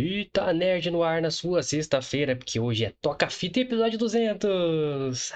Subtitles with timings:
[0.00, 5.32] Eita, Nerd no ar na sua sexta-feira, porque hoje é Toca Fita episódio 200.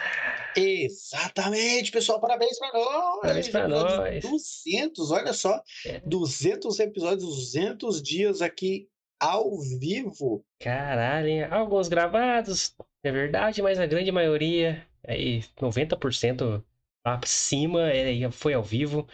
[0.56, 3.20] Exatamente, pessoal, parabéns pra nós!
[3.22, 4.22] Parabéns pra Episódio nós.
[4.22, 5.98] 200, olha só, É.
[6.06, 8.88] 200 episódios, 200 dias aqui
[9.20, 10.44] ao vivo.
[10.60, 11.42] Caralho, hein?
[11.42, 12.72] Alguns gravados,
[13.04, 16.62] é verdade, mas a grande maioria, aí 90%
[17.04, 19.08] pra cima, é, foi ao vivo.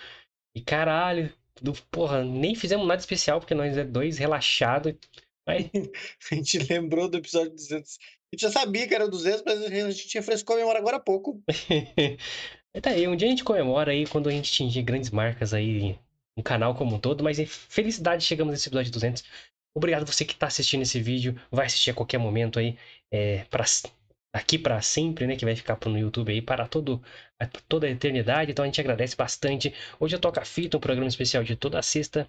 [0.55, 4.93] E caralho, do, porra, nem fizemos nada especial, porque nós é dois relaxados.
[6.31, 7.99] A gente lembrou do episódio 200.
[8.01, 11.01] A gente já sabia que era 200, mas a gente tinha fresco memória agora há
[11.01, 11.43] pouco.
[11.47, 11.67] Mas
[12.83, 15.99] tá aí, um dia a gente comemora aí quando a gente atingir grandes marcas aí
[16.37, 19.25] no canal como um todo, mas felicidade, chegamos nesse episódio 200.
[19.75, 22.77] Obrigado você que tá assistindo esse vídeo, vai assistir a qualquer momento aí,
[23.11, 23.65] é, pra,
[24.33, 27.03] aqui para sempre, né, que vai ficar no YouTube aí para todo,
[27.69, 29.75] toda a eternidade, então a gente agradece bastante.
[29.99, 32.29] Hoje eu toco a fita, um programa especial de toda sexta,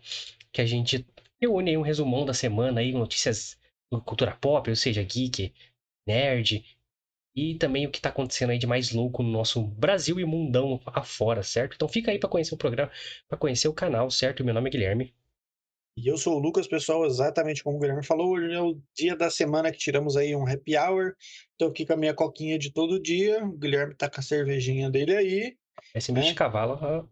[0.52, 1.06] que a gente
[1.42, 3.58] reúne aí um resumão da semana aí, notícias
[3.92, 5.54] do cultura pop, ou seja, geek,
[6.08, 6.64] nerd,
[7.36, 10.80] e também o que está acontecendo aí de mais louco no nosso Brasil e mundão
[10.86, 11.76] afora, certo?
[11.76, 12.92] Então fica aí para conhecer o programa,
[13.28, 14.44] para conhecer o canal, certo?
[14.44, 15.14] Meu nome é Guilherme.
[15.98, 19.16] E eu sou o Lucas, pessoal, exatamente como o Guilherme falou, hoje é o dia
[19.16, 21.14] da semana que tiramos aí um happy hour.
[21.58, 24.90] Tô aqui com a minha coquinha de todo dia, o Guilherme tá com a cervejinha
[24.90, 25.58] dele aí.
[25.94, 26.32] Esse bicho É.
[26.32, 27.06] de cavalo, ó,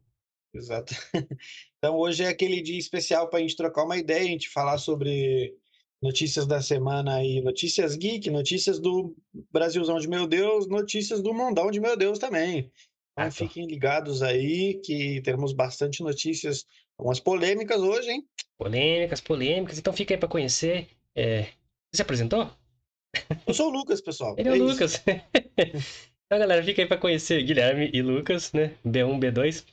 [0.58, 0.94] Exato.
[1.80, 4.80] Então hoje é aquele dia especial para a gente trocar uma ideia, a gente falar
[4.80, 5.56] sobre
[6.02, 9.16] notícias da semana aí, notícias geek, notícias do
[9.52, 12.60] Brasilzão de meu Deus, notícias do mundão de meu Deus também.
[12.60, 12.72] Então
[13.16, 13.32] Ah, tá.
[13.32, 16.66] fiquem ligados aí que teremos bastante notícias,
[16.98, 18.28] algumas polêmicas hoje, hein?
[18.58, 20.88] polêmicas, polêmicas, então fica aí para conhecer.
[21.16, 21.44] É...
[21.44, 22.50] Você se apresentou?
[23.46, 24.36] Eu sou o Lucas, pessoal.
[24.38, 24.66] Ele é o isso.
[24.66, 25.04] Lucas.
[25.58, 28.76] então, galera, fica aí para conhecer Guilherme e Lucas, né?
[28.86, 29.64] B1, B2.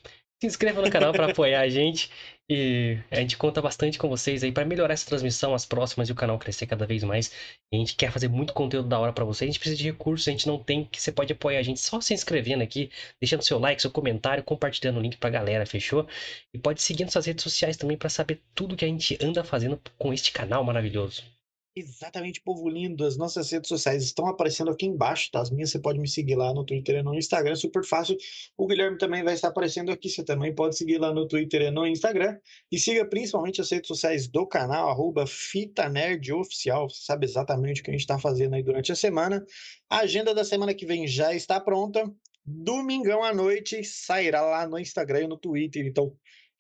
[0.45, 2.11] Se inscreva no canal para apoiar a gente.
[2.51, 6.13] E a gente conta bastante com vocês aí para melhorar essa transmissão, as próximas e
[6.13, 7.33] o canal crescer cada vez mais.
[7.73, 9.49] A gente quer fazer muito conteúdo da hora para vocês.
[9.49, 11.81] A gente precisa de recursos, a gente não tem que você pode apoiar a gente
[11.81, 16.07] só se inscrevendo aqui, deixando seu like, seu comentário, compartilhando o link pra galera, fechou?
[16.53, 19.43] E pode seguir nas suas redes sociais também para saber tudo que a gente anda
[19.43, 21.34] fazendo com este canal maravilhoso.
[21.77, 23.05] Exatamente, povo lindo.
[23.05, 25.41] As nossas redes sociais estão aparecendo aqui embaixo, tá?
[25.41, 28.17] As minhas você pode me seguir lá no Twitter e no Instagram, super fácil.
[28.57, 31.71] O Guilherme também vai estar aparecendo aqui, você também pode seguir lá no Twitter e
[31.73, 32.39] no Instagram.
[32.71, 36.89] E siga principalmente as redes sociais do canal, arroba Fita Nerd Oficial.
[36.89, 39.45] Você sabe exatamente o que a gente está fazendo aí durante a semana.
[39.91, 42.09] A agenda da semana que vem já está pronta.
[42.47, 45.85] Domingão à noite sairá lá no Instagram e no Twitter.
[45.87, 46.17] Então,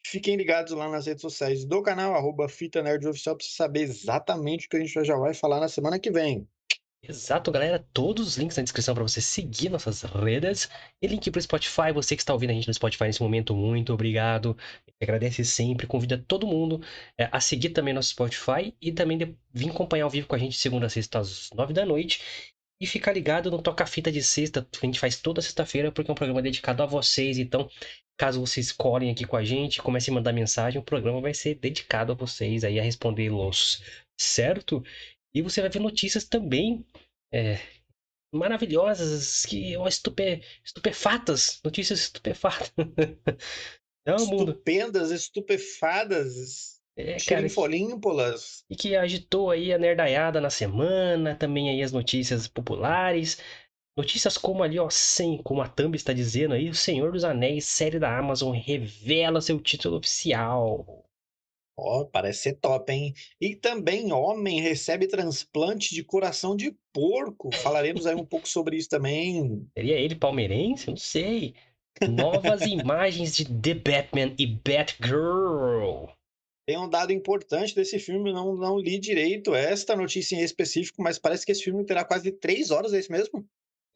[0.06, 4.66] Fiquem ligados lá nas redes sociais do canal, arroba Fita Nerd Oficial, para saber exatamente
[4.66, 6.47] o que a gente já vai falar na semana que vem.
[7.06, 7.87] Exato, galera.
[7.92, 10.70] Todos os links na descrição para você seguir nossas redes.
[11.03, 11.93] E link para o Spotify.
[11.93, 14.56] Você que está ouvindo a gente no Spotify nesse momento, muito obrigado.
[15.03, 15.87] Agradece sempre.
[15.87, 16.81] Convida todo mundo
[17.19, 20.38] é, a seguir também nosso Spotify e também de, vir acompanhar ao vivo com a
[20.38, 22.22] gente segunda a sexta às nove da noite.
[22.81, 26.10] E ficar ligado no Toca Fita de sexta, que a gente faz toda sexta-feira, porque
[26.10, 27.38] é um programa dedicado a vocês.
[27.38, 27.69] Então,
[28.19, 31.56] caso vocês colhem aqui com a gente, comecem a mandar mensagem, o programa vai ser
[31.56, 33.82] dedicado a vocês aí a respondê-los,
[34.20, 34.82] certo?
[35.34, 36.84] E você vai ver notícias também
[37.32, 37.58] é,
[38.34, 42.72] maravilhosas, que estupe, estupefatas, notícias estupefatas.
[44.06, 44.52] É o mundo.
[44.52, 48.64] Estupendas, estupefadas, É, cara, xerinfolímpolas.
[48.69, 53.38] e que agitou aí a nerdaiada na semana, também aí as notícias populares.
[53.97, 57.65] Notícias como ali, ó, sem, como a Thumb está dizendo aí, o Senhor dos Anéis,
[57.65, 61.05] série da Amazon, revela seu título oficial.
[61.77, 63.15] Ó, parece ser top, hein?
[63.41, 67.55] E também homem recebe transplante de coração de porco.
[67.55, 69.69] Falaremos aí um pouco sobre isso também.
[69.77, 70.88] Seria ele palmeirense?
[70.88, 71.55] Não sei.
[72.09, 76.09] Novas imagens de The Batman e Batgirl.
[76.66, 81.19] Tem um dado importante desse filme, não, não li direito esta notícia em específico, mas
[81.19, 83.47] parece que esse filme terá quase três horas, é isso mesmo?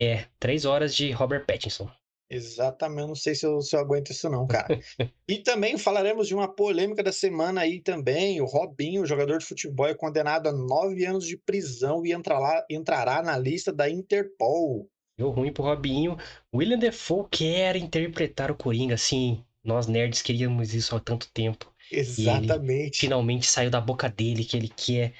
[0.01, 1.91] É, três horas de Robert Pattinson.
[2.31, 4.79] Exatamente, não sei se eu, se eu aguento isso não, cara.
[5.27, 8.41] e também falaremos de uma polêmica da semana aí também.
[8.41, 12.65] O Robinho, jogador de futebol, é condenado a nove anos de prisão e entra lá,
[12.69, 14.91] entrará na lista da Interpol.
[15.17, 16.19] Deu ruim pro Robinho.
[16.55, 19.43] William Defoe quer interpretar o Coringa, assim.
[19.65, 21.75] Nós nerds queríamos isso há tanto tempo.
[21.91, 23.01] Exatamente.
[23.01, 25.15] Finalmente saiu da boca dele que ele quer.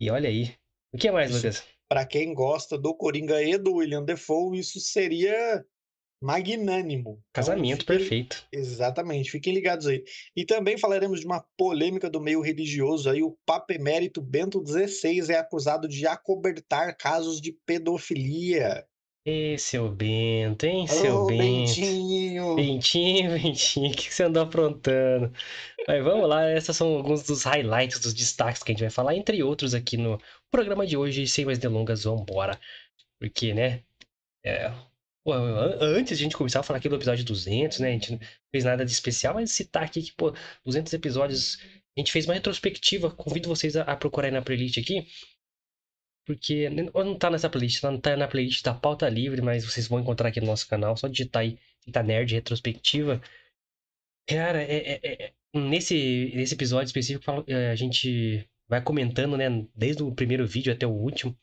[0.00, 0.54] E olha aí.
[0.92, 1.38] O que mais, Isso.
[1.38, 1.77] Lucas?
[1.88, 5.64] Para quem gosta do Coringa e do William Defoe, isso seria
[6.22, 7.10] magnânimo.
[7.10, 8.44] Então, Casamento fiquem- perfeito.
[8.52, 10.02] Exatamente, fiquem ligados aí.
[10.36, 15.32] E também falaremos de uma polêmica do meio religioso aí, o Papa Emérito Bento XVI
[15.32, 18.84] é acusado de acobertar casos de pedofilia.
[19.26, 21.38] Ê, seu Bento, hein, seu Bento?
[21.42, 22.54] Bentinho!
[22.56, 25.30] Bentinho, Bentinho, o que que você andou aprontando?
[25.86, 29.14] Mas vamos lá, esses são alguns dos highlights, dos destaques que a gente vai falar,
[29.14, 30.18] entre outros aqui no
[30.50, 31.26] programa de hoje.
[31.26, 32.58] Sem mais delongas, vambora.
[33.20, 33.82] Porque, né,
[34.44, 34.70] é,
[35.24, 37.92] pô, an- antes de a gente começar a falar aqui do episódio 200, né, a
[37.92, 40.32] gente não fez nada de especial, mas citar aqui que, pô,
[40.64, 41.58] 200 episódios,
[41.96, 45.06] a gente fez uma retrospectiva, convido vocês a, a procurar aí na playlist aqui,
[46.26, 49.98] porque não tá nessa playlist, não tá na playlist da Pauta Livre, mas vocês vão
[50.00, 53.20] encontrar aqui no nosso canal, só digitar aí, Fita Nerd Retrospectiva.
[54.28, 60.02] Cara, é, é- é- nesse, nesse episódio específico, é, a gente vai comentando, né, desde
[60.02, 61.36] o primeiro vídeo até o último,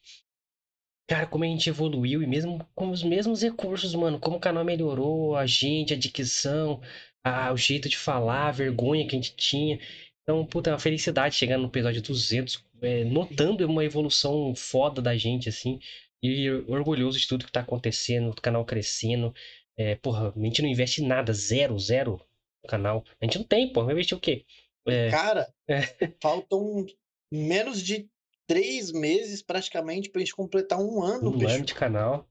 [1.07, 4.65] Cara, como a gente evoluiu e mesmo com os mesmos recursos, mano, como o canal
[4.65, 6.81] melhorou, a gente, a dicção,
[7.23, 9.79] a- o jeito de falar, a vergonha que a gente tinha.
[10.23, 15.15] Então, puta, é uma felicidade chegar no episódio 200, é, notando uma evolução foda da
[15.15, 15.77] gente, assim,
[16.23, 19.31] e orgulhoso de tudo que tá acontecendo, o canal crescendo.
[19.77, 22.19] É, porra, a gente não investe nada, zero, zero
[22.63, 23.03] no canal.
[23.21, 24.43] A gente não tem, pô, vai investir o quê?
[24.87, 25.81] É, Cara, É.
[26.19, 26.83] faltam
[27.31, 28.09] menos de
[28.47, 31.53] três meses praticamente pra gente completar um ano, um bicho.
[31.53, 32.29] ano de canal.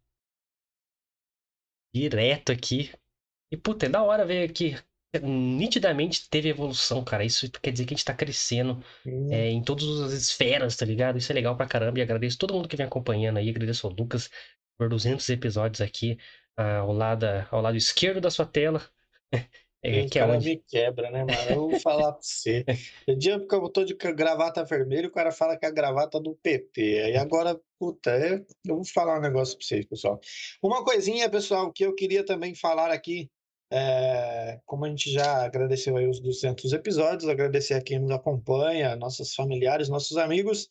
[1.94, 2.92] Direto aqui.
[3.52, 4.76] E, puta, é da hora ver que
[5.22, 7.24] nitidamente teve evolução, cara.
[7.24, 8.82] Isso quer dizer que a gente tá crescendo
[9.30, 11.18] é, em todas as esferas, tá ligado?
[11.18, 11.98] Isso é legal pra caramba.
[11.98, 13.48] E agradeço todo mundo que vem acompanhando aí.
[13.48, 14.30] Agradeço ao Lucas
[14.76, 16.18] por 200 episódios aqui
[16.56, 18.82] ah, ao, lado, ao lado esquerdo da sua tela.
[19.84, 20.48] É, o que é cara onde...
[20.48, 21.50] me quebra, né, mano?
[21.50, 22.64] Eu vou falar pra você.
[23.06, 26.18] O dia que eu tô de gravata vermelha, o cara fala que é a gravata
[26.18, 27.02] do PT.
[27.02, 30.18] Aí agora, puta, é- eu vou falar um negócio pra vocês, pessoal.
[30.62, 33.30] Uma coisinha, pessoal, que eu queria também falar aqui,
[33.70, 38.96] é, como a gente já agradeceu aí os 200 episódios, agradecer a quem nos acompanha,
[38.96, 40.70] nossos familiares, nossos amigos,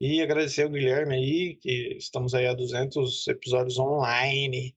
[0.00, 4.74] e agradecer o Guilherme aí, que estamos aí a 200 episódios online.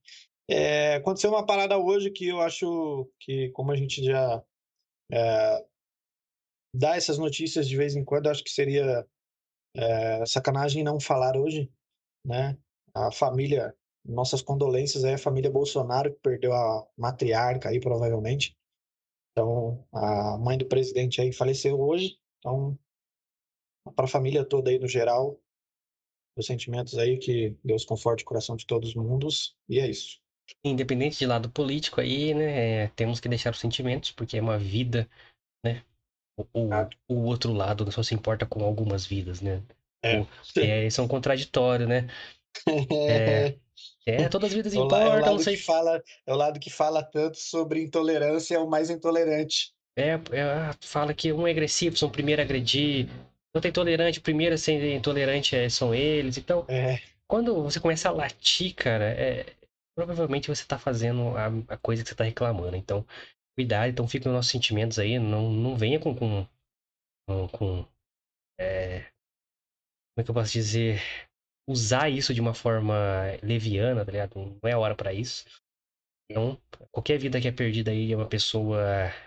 [0.49, 4.43] É, aconteceu uma parada hoje que eu acho que, como a gente já
[5.11, 5.65] é,
[6.75, 9.07] dá essas notícias de vez em quando, acho que seria
[9.75, 11.71] é, sacanagem não falar hoje,
[12.25, 12.57] né?
[12.93, 13.75] A família,
[14.05, 18.55] nossas condolências aí à família Bolsonaro, que perdeu a matriarca aí, provavelmente.
[19.31, 22.19] Então, a mãe do presidente aí faleceu hoje.
[22.39, 22.77] Então,
[23.95, 25.39] para a família toda aí no geral,
[26.37, 29.57] os sentimentos aí, que Deus conforte o coração de todos os mundos.
[29.67, 30.22] E é isso.
[30.63, 32.83] Independente de lado político aí, né?
[32.83, 35.07] é, temos que deixar os sentimentos, porque é uma vida,
[35.65, 35.83] né?
[36.37, 36.89] O, o, Ah.
[37.07, 39.61] o outro lado só se importa com algumas vidas, né?
[40.01, 40.19] É.
[40.19, 42.07] O- É, são contraditórios, né?
[42.67, 43.55] É,
[44.05, 45.55] É, todas as vidas É la- é o importam, não lado sei.
[45.55, 49.73] que fala, é o lado que fala tanto sobre intolerância, é o mais intolerante.
[49.95, 50.19] É, é,
[50.81, 53.07] fala que um é agressivo, são o primeiro a agredir.
[53.55, 56.37] Outro é intolerante, o primeiro a ser intolerante é- são eles.
[56.37, 59.45] Então, É, quando você começa a latir, cara, é,
[59.95, 62.75] provavelmente você tá fazendo a, a coisa que você tá reclamando.
[62.75, 63.05] Então,
[63.55, 66.47] cuidado, então fica nos nossos sentimentos aí, não, não venha com, com,
[67.27, 67.87] com, com,
[68.59, 69.01] é,
[70.13, 71.01] como é que eu posso dizer,
[71.67, 72.95] usar isso de uma forma
[73.41, 74.35] leviana, tá ligado?
[74.61, 75.45] Não é a hora pra isso.
[76.29, 76.59] Então,
[76.91, 78.81] qualquer vida que é perdida aí é uma pessoa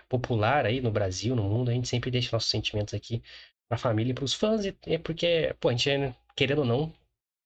[0.09, 3.21] popular aí no Brasil, no mundo, a gente sempre deixa nossos sentimentos aqui
[3.69, 6.93] pra família e pros fãs, e é porque, pô, a gente, é, querendo ou não,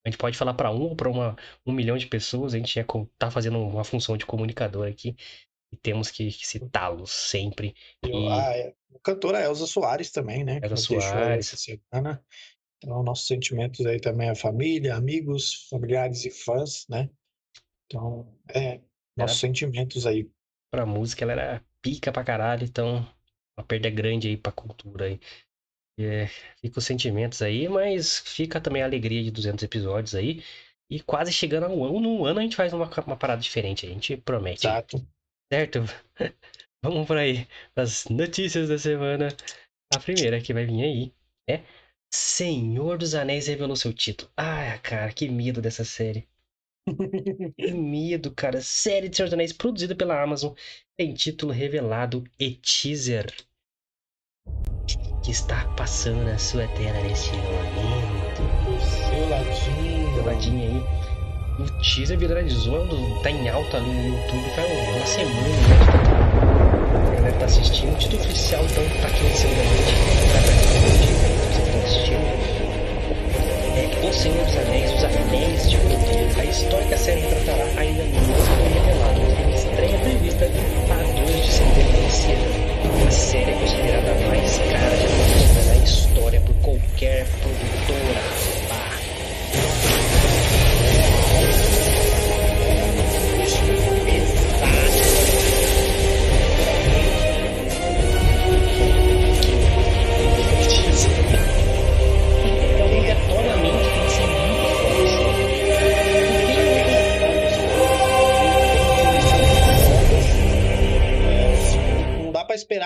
[0.06, 2.80] a gente pode falar pra um ou pra uma, um milhão de pessoas, a gente
[2.80, 2.86] é,
[3.18, 5.16] tá fazendo uma função de comunicador aqui
[5.72, 7.76] e temos que, que citá-los sempre.
[8.04, 10.60] e o- E a, é, a cantora Elza Soares também, né?
[10.64, 11.48] Elza Soares.
[11.92, 12.24] semana.
[12.78, 17.10] Então, nossos sentimentos aí também à família, amigos, familiares e fãs, né?
[17.86, 18.82] Então, é,
[19.16, 20.28] nossos sentimentos aí.
[20.72, 23.06] pra música ela era pica pra caralho, então
[23.58, 25.20] uma perda grande aí pra cultura aí.
[26.00, 26.28] É,
[26.62, 30.44] fica os sentimentos aí, mas fica também a alegria de 200 episódios aí.
[30.90, 33.86] E quase chegando a um ano, num ano a gente faz uma, uma parada diferente,
[33.86, 34.68] a gente promete.
[34.68, 35.06] Exato.
[35.52, 35.80] Certo?
[36.84, 39.30] Vamos por aí, as notícias da semana.
[39.94, 41.14] A primeira que vai vir aí
[41.50, 41.62] é
[42.14, 44.32] Senhor dos Anéis revelou seu título.
[44.36, 46.28] Ah, cara, que medo dessa série.
[47.56, 48.60] Que medo, cara.
[48.62, 50.54] Série de Senhor dos Anéis produzida pela Amazon
[50.98, 53.34] tem título revelado e teaser
[55.22, 58.42] que está passando na sua tela neste momento.
[58.68, 60.16] O seu ladinho.
[60.16, 60.84] Do ladinho aí.
[61.60, 62.88] O teaser viralizou,
[63.22, 67.94] tá em alta ali no YouTube, faz uma semana que tá- a galera tá assistindo.
[67.94, 69.94] O título oficial, então, tá aqui em cima da gente.
[70.32, 70.52] Tá pra
[71.52, 72.26] você tá assistindo.
[73.74, 76.40] É O Senhor dos Anéis, Os Anéis de Poder.
[76.40, 80.46] A história que a série tratará ainda não foi revelada, tem estreia prevista
[80.88, 82.71] para 2 de setembro desse ano.
[83.12, 85.31] A série é considerada mais cara produzida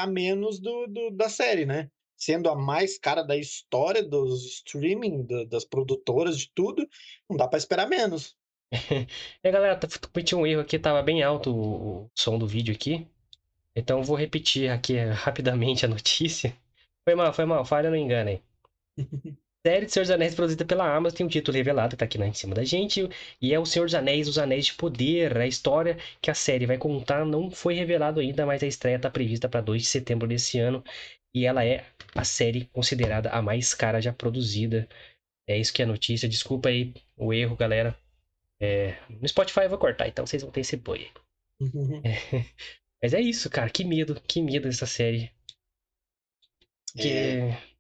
[0.08, 1.90] menos do, do, da série, né?
[2.18, 6.88] Sendo a mais cara da história dos streaming, do, das produtoras, de tudo,
[7.30, 8.36] não dá para esperar menos.
[9.44, 9.80] e galera,
[10.12, 13.08] cometi um erro aqui, tava bem alto o, o som do vídeo aqui.
[13.76, 16.56] Então vou repetir aqui rapidamente a notícia.
[17.04, 18.42] Foi mal, foi mal, falha não engana aí.
[19.66, 22.20] série de Senhor dos Anéis produzida pela Amazon tem um título revelado que tá aqui
[22.20, 23.10] né, em cima da gente,
[23.42, 25.36] e é o Senhor dos Anéis, os Anéis de Poder.
[25.38, 29.10] A história que a série vai contar não foi revelado ainda, mas a estreia está
[29.10, 30.84] prevista para 2 de setembro desse ano,
[31.34, 34.88] e ela é a série considerada a mais cara já produzida.
[35.48, 36.30] É isso que é a notícia.
[36.30, 37.98] Desculpa aí o erro, galera.
[38.62, 41.10] É, no Spotify eu vou cortar, então vocês vão ter esse boi.
[42.04, 42.46] É,
[43.02, 43.70] mas é isso, cara.
[43.70, 45.32] Que medo, que medo dessa série.
[46.96, 47.10] Que...
[47.10, 47.75] É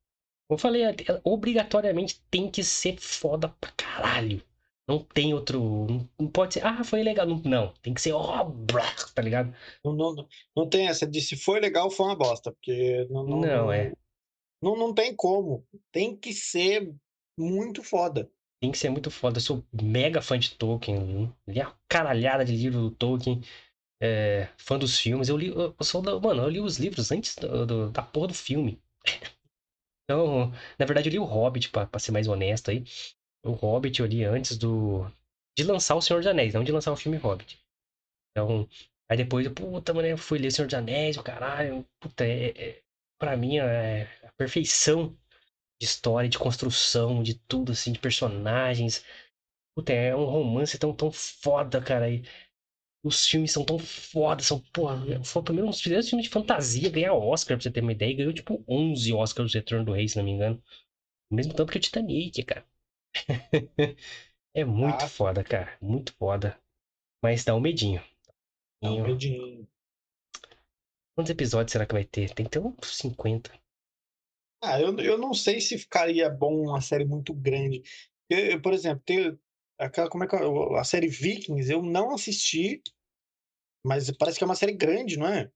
[0.50, 4.42] eu falei, é, obrigatoriamente tem que ser foda pra caralho.
[4.88, 5.88] Não tem outro.
[6.20, 6.66] Não pode ser.
[6.66, 7.26] Ah, foi legal.
[7.26, 8.84] Não, não tem que ser obra,
[9.16, 9.54] tá ligado?
[9.84, 12.52] Não, não, não tem essa de se foi legal, foi uma bosta.
[12.52, 13.08] Porque.
[13.10, 13.94] Não, não, não é.
[14.62, 15.66] Não, não tem como.
[15.92, 16.94] Tem que ser
[17.38, 18.30] muito foda.
[18.62, 19.38] Tem que ser muito foda.
[19.38, 21.34] Eu sou mega fã de Tolkien.
[21.48, 23.42] Li a caralhada de livro do Tolkien.
[24.00, 25.30] É, fã dos filmes.
[25.30, 25.48] Eu li.
[25.48, 28.80] Eu sou da, mano, eu li os livros antes do, do, da porra do filme.
[30.06, 32.84] Então, na verdade, eu li o Hobbit, pra, ser mais honesto aí.
[33.44, 35.06] O Hobbit eu li antes do.
[35.58, 37.60] De lançar o Senhor dos Anéis, não de lançar o filme Hobbit.
[38.32, 38.68] Então,
[39.10, 41.86] aí depois, puta, mano, eu fui ler o Senhor dos Anéis, o caralho.
[42.00, 42.84] Puta, é, é,
[43.20, 45.18] pra mim é a perfeição
[45.82, 49.04] de história, de construção, de tudo, assim, de personagens.
[49.76, 52.10] Puta, é um romance tão, tão foda, cara.
[52.10, 52.24] E
[53.06, 56.32] os filmes são tão foda, são, porra, foi o primeiro, um dos primeiros filmes de
[56.32, 59.86] fantasia ganhar Oscar, pra você ter uma ideia, e ganhou tipo 11 Oscars do Retorno
[59.86, 60.62] do Rei, se não me engano.
[61.30, 62.66] Ao mesmo tempo que o Titanic, cara.
[64.56, 65.08] é muito ah.
[65.08, 66.60] foda, cara, muito foda.
[67.24, 68.02] Mas dá um medinho.
[68.82, 69.68] Dá um medinho.
[71.16, 72.34] Quantos episódios será que vai ter?
[72.34, 73.52] Tem que ter uns 50.
[74.64, 77.84] Ah, eu, eu não sei se ficaria bom uma série muito grande.
[78.28, 79.38] Eu, eu, por exemplo, tem,
[79.78, 82.82] aquela, como é que a série Vikings eu não assisti,
[83.86, 85.50] mas parece que é uma série grande, não é?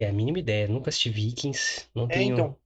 [0.00, 2.34] É a mínima ideia, nunca assisti Vikings, não é, tenho...
[2.34, 2.56] então,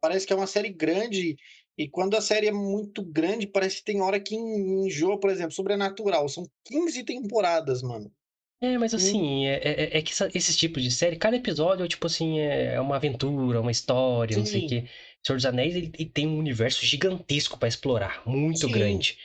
[0.00, 1.36] parece que é uma série grande
[1.78, 5.52] e quando a série é muito grande, parece que tem hora que enjoa, por exemplo,
[5.52, 8.12] Sobrenatural, são 15 temporadas, mano.
[8.60, 12.06] É, mas assim, é, é, é que essa, esses tipos de série, cada episódio, tipo
[12.06, 14.40] assim, é uma aventura, uma história, Sim.
[14.40, 14.84] não sei o quê.
[15.24, 18.70] Senhor dos Anéis, ele, ele tem um universo gigantesco para explorar, muito Sim.
[18.70, 19.18] grande.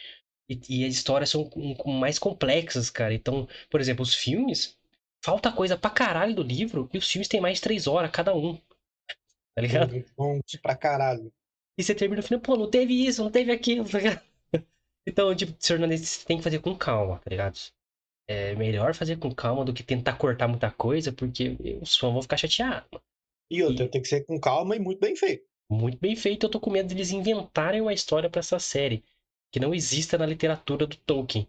[0.50, 1.50] E, e as histórias são
[1.86, 3.14] mais complexas, cara.
[3.14, 4.77] Então, por exemplo, os filmes,
[5.28, 8.34] falta coisa pra caralho do livro e os filmes têm mais de três horas cada
[8.34, 8.56] um.
[9.54, 10.06] Tá ligado?
[10.16, 11.34] Bons pra caralho.
[11.78, 14.22] E você termina o filme, pô, não teve isso, não teve aquilo, tá ligado?
[15.10, 17.58] Então, tipo, Senhor você tem que fazer com calma, tá ligado?
[18.28, 22.22] É melhor fazer com calma do que tentar cortar muita coisa, porque os fãs vão
[22.22, 23.00] ficar chateados.
[23.50, 23.88] E outra, e...
[23.88, 25.46] tem que ser com calma e muito bem feito.
[25.72, 29.02] Muito bem feito, eu tô com medo de eles inventarem uma história para essa série
[29.50, 31.48] que não exista na literatura do Tolkien.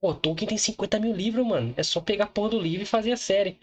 [0.00, 1.74] Pô, Tolkien tem 50 mil livros, mano.
[1.76, 3.58] É só pegar a porra do livro e fazer a série.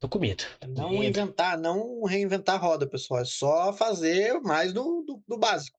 [0.00, 0.42] Tô com medo.
[0.66, 1.04] Não medo.
[1.04, 3.20] inventar, não reinventar a roda, pessoal.
[3.20, 5.78] É só fazer mais do, do, do básico.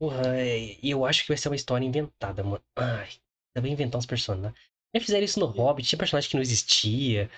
[0.00, 2.62] Porra, é, eu acho que vai ser uma história inventada, mano.
[2.76, 3.10] Ai,
[3.54, 4.58] também inventar uns personagens.
[4.94, 7.30] Já fizeram isso no Hobbit, tinha personagem que não existia.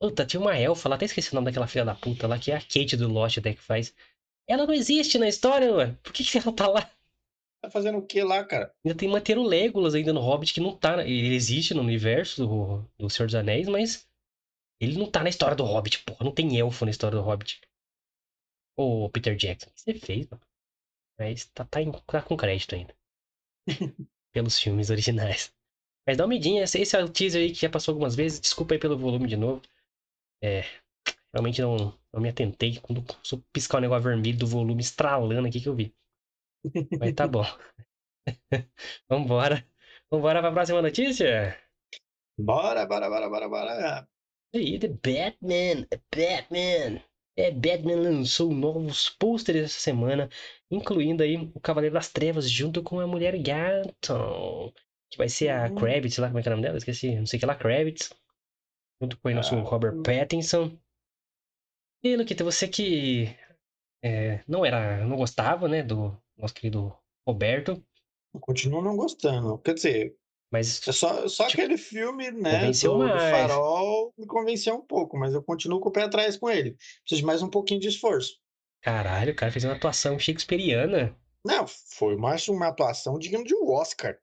[0.00, 2.50] Puta, tinha uma elfa lá, até esqueci o nome daquela filha da puta lá, que
[2.50, 3.94] é a Kate do Lost até que faz.
[4.48, 5.96] Ela não existe na história, mano.
[6.02, 6.90] Por que, que ela tá lá?
[7.62, 8.74] Tá fazendo o que lá, cara?
[8.84, 11.06] Ainda tem manter o Legolas ainda no Hobbit, que não tá.
[11.06, 14.08] Ele existe no universo do, do Senhor dos Anéis, mas
[14.80, 16.24] ele não tá na história do Hobbit, porra.
[16.24, 17.60] Não tem elfo na história do Hobbit.
[18.76, 20.42] Ô, Peter Jackson, o que você fez, mano?
[21.16, 22.96] Mas tá, tá, em, tá com crédito ainda.
[24.32, 25.54] Pelos filmes originais.
[26.04, 28.40] Mas dá uma medinha, esse é o teaser aí que já passou algumas vezes.
[28.40, 29.62] Desculpa aí pelo volume de novo.
[30.42, 30.64] É.
[31.32, 32.80] Realmente não, não me atentei.
[32.80, 33.04] Quando
[33.52, 35.94] piscar o negócio vermelho do volume estralando aqui que eu vi.
[36.98, 37.44] Mas tá bom.
[39.08, 39.66] Vambora.
[40.10, 41.58] Vambora pra próxima notícia?
[42.38, 44.08] Bora, bora, bora, bora, bora.
[44.54, 47.02] E The Batman, Batman.
[47.36, 50.28] É, Batman lançou novos pôsteres essa semana,
[50.70, 54.74] incluindo aí o Cavaleiro das Trevas junto com a Mulher Gato,
[55.10, 55.74] que vai ser a uhum.
[55.76, 56.76] Kravitz lá, como é que é o nome dela?
[56.76, 58.12] Esqueci, não sei o que lá, Kravitz.
[59.00, 60.78] Junto com o nosso ah, Robert Pattinson.
[62.04, 63.34] E, Luquita, você que
[64.04, 66.96] é, não era, não gostava, né, do nosso querido
[67.26, 67.84] Roberto.
[68.34, 69.58] Eu continuo não gostando.
[69.58, 70.16] Quer dizer,
[70.52, 75.18] mas é só, só tipo, aquele filme, né, do, do, Farol me convenceu um pouco,
[75.18, 76.76] mas eu continuo com o pé atrás com ele.
[77.02, 78.38] Preciso de mais um pouquinho de esforço.
[78.82, 81.16] Caralho, o cara fez uma atuação shakespeariana.
[81.44, 84.18] Não, foi mais uma atuação digna de um Oscar.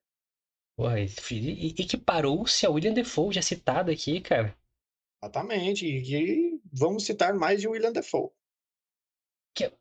[0.78, 4.56] Porra, e, e que parou-se a William Defoe, já citado aqui, cara.
[5.22, 8.30] Exatamente, e vamos citar mais de William Defoe.
[9.54, 9.72] Que...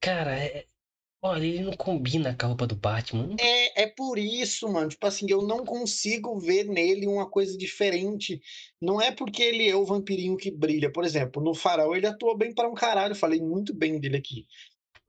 [0.00, 0.66] Cara, é...
[1.22, 3.34] olha, ele não combina com a roupa do Batman.
[3.38, 4.88] É, é por isso, mano.
[4.88, 8.40] Tipo assim, eu não consigo ver nele uma coisa diferente.
[8.80, 10.92] Não é porque ele é o vampirinho que brilha.
[10.92, 13.14] Por exemplo, no Farol ele atuou bem para um caralho.
[13.14, 14.46] Falei muito bem dele aqui.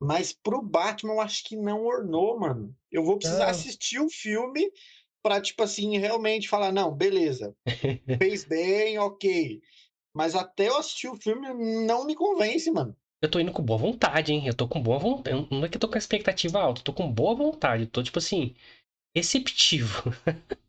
[0.00, 2.74] Mas pro Batman eu acho que não ornou, mano.
[2.90, 3.50] Eu vou precisar Não.
[3.50, 4.70] assistir o filme
[5.22, 7.54] pra, tipo assim, realmente falar, não, beleza.
[8.18, 9.60] Fez bem, ok.
[10.14, 11.52] Mas até eu assistir o filme
[11.84, 12.96] não me convence, mano.
[13.22, 14.46] Eu tô indo com boa vontade, hein?
[14.46, 15.46] Eu tô com boa vontade.
[15.50, 17.82] Não é que eu tô com a expectativa alta, eu tô com boa vontade.
[17.84, 18.54] Eu tô, tipo assim,
[19.14, 20.12] receptivo.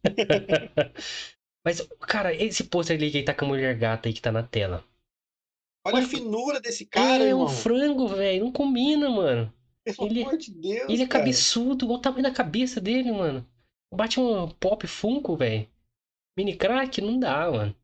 [1.66, 4.32] Mas, cara, esse pôster ali que ele tá com a mulher gata aí que tá
[4.32, 4.84] na tela.
[5.86, 7.46] Olha Olha, a finura desse cara, é irmão.
[7.46, 8.46] um frango, velho.
[8.46, 9.54] Não combina, mano.
[9.84, 11.20] Pelo ele- amor de Deus, Ele é cara.
[11.20, 13.48] cabeçudo, olha o tamanho da cabeça dele, mano.
[13.94, 15.68] Bate um pop funko, velho.
[16.38, 17.76] Mini crack, não dá, mano.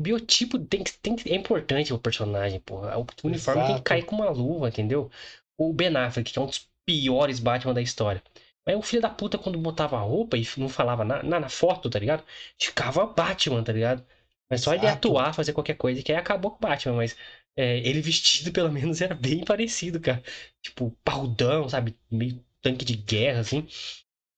[0.00, 2.98] O biotipo tem que, tem que- é importante o personagem, porra.
[2.98, 3.82] O uniforme tem que Exato.
[3.82, 5.10] cair com uma luva, entendeu?
[5.58, 8.22] O Ben Affleck, que é um dos piores Batman da história.
[8.66, 11.48] Mas o filho da puta, quando botava a roupa e não falava na, na, na
[11.50, 12.24] foto, tá ligado?
[12.58, 14.04] Ficava Batman, tá ligado?
[14.48, 14.88] Mas só ele Exato.
[14.88, 17.16] atuar, fazer qualquer coisa, que aí acabou com o Batman, mas
[17.56, 20.22] é, ele vestido, pelo menos, era bem parecido, cara.
[20.62, 21.96] Tipo, parrudão, sabe?
[22.10, 23.66] Meio tanque de guerra, assim.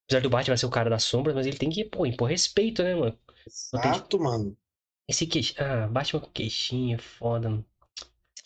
[0.07, 2.83] Apesar do Batman ser o cara das sombras, mas ele tem que, pô, impor respeito,
[2.85, 3.19] né, mano?
[3.47, 4.57] Exato, mano.
[5.09, 5.55] Esse queixo.
[5.59, 7.65] Ah, Batman com queixinho, foda.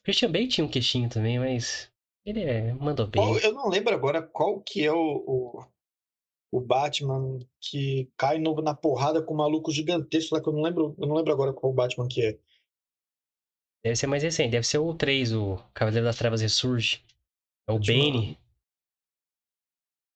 [0.02, 1.90] Christian Bale tinha um queixinho também, mas.
[2.24, 3.22] Ele é, mandou bem.
[3.22, 5.64] Qual- eu não lembro agora qual que é o, o,
[6.52, 10.62] o Batman que cai no- na porrada com um maluco gigantesco lá, que eu não
[10.62, 12.38] lembro, eu não lembro agora qual Batman que é.
[13.84, 17.04] Deve ser mais recente, deve ser o 3, o Cavaleiro das Trevas Ressurge.
[17.68, 17.94] É o Batman.
[18.12, 18.38] Bane,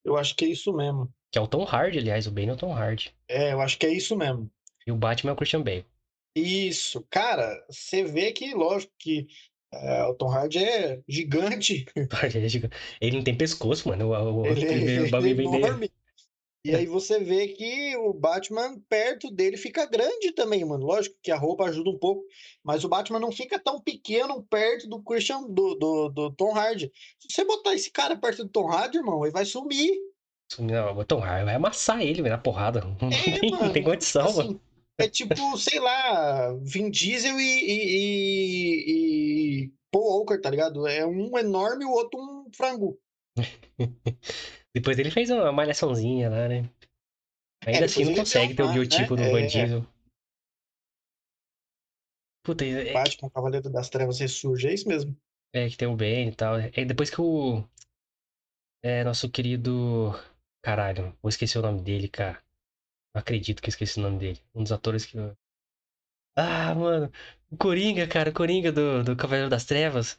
[0.05, 1.13] Eu acho que é isso mesmo.
[1.31, 3.15] que é o Tom Hardy, aliás, o Bane é o Tom Hardy.
[3.29, 4.51] É, eu acho que é isso mesmo.
[4.85, 5.87] E o Batman é o Christian Bale.
[6.35, 9.27] Isso, cara, você vê que, lógico, que
[9.73, 11.85] é, o Tom Hardy é gigante,
[12.35, 12.71] Ele é.
[13.01, 14.09] Ele não tem pescoço, mano.
[14.09, 15.65] O, o, ele, é- ele- é bagulho vem dele.
[15.65, 15.91] enorme.
[16.63, 20.85] E aí você vê que o Batman perto dele fica grande também, mano.
[20.85, 22.23] Lógico que a roupa ajuda um pouco,
[22.63, 26.93] mas o Batman não fica tão pequeno perto do Christian, do, do, do Tom Hardy.
[27.19, 29.91] Se você botar esse cara perto do Tom Hardy, irmão, ele vai sumir.
[30.59, 32.83] Não, o Tom Hardy vai amassar ele, vai na porrada.
[32.83, 34.61] Não, É, mano, não tem condição, assim, mano.
[35.05, 40.87] É tipo, sei lá, Vin Diesel e, e, e, e Paul Walker, tá ligado?
[40.87, 42.99] É um enorme e o outro um frango.
[44.75, 46.71] Depois ele fez uma malhaçãozinha lá, né?
[47.67, 49.25] Ainda É, assim não consegue ter o uma, biotipo né?
[49.25, 49.47] do Van É.
[49.47, 49.87] Diesel.
[52.43, 55.17] Puta, é, é, Batman, Cavaleiro das Trevas ressurge, é isso mesmo.
[55.55, 56.57] é que tem o Ben e tal.
[56.59, 57.63] É depois que o.
[58.83, 60.13] É, nosso querido.
[60.65, 62.43] Caralho, vou esquecer o nome dele, cara.
[63.15, 64.41] Acredito que eu esqueci o nome dele.
[64.53, 65.17] Um dos atores que.
[66.37, 67.11] Ah, mano.
[67.51, 68.31] O Coringa, cara.
[68.31, 70.17] O Coringa do, do Cavaleiro das Trevas.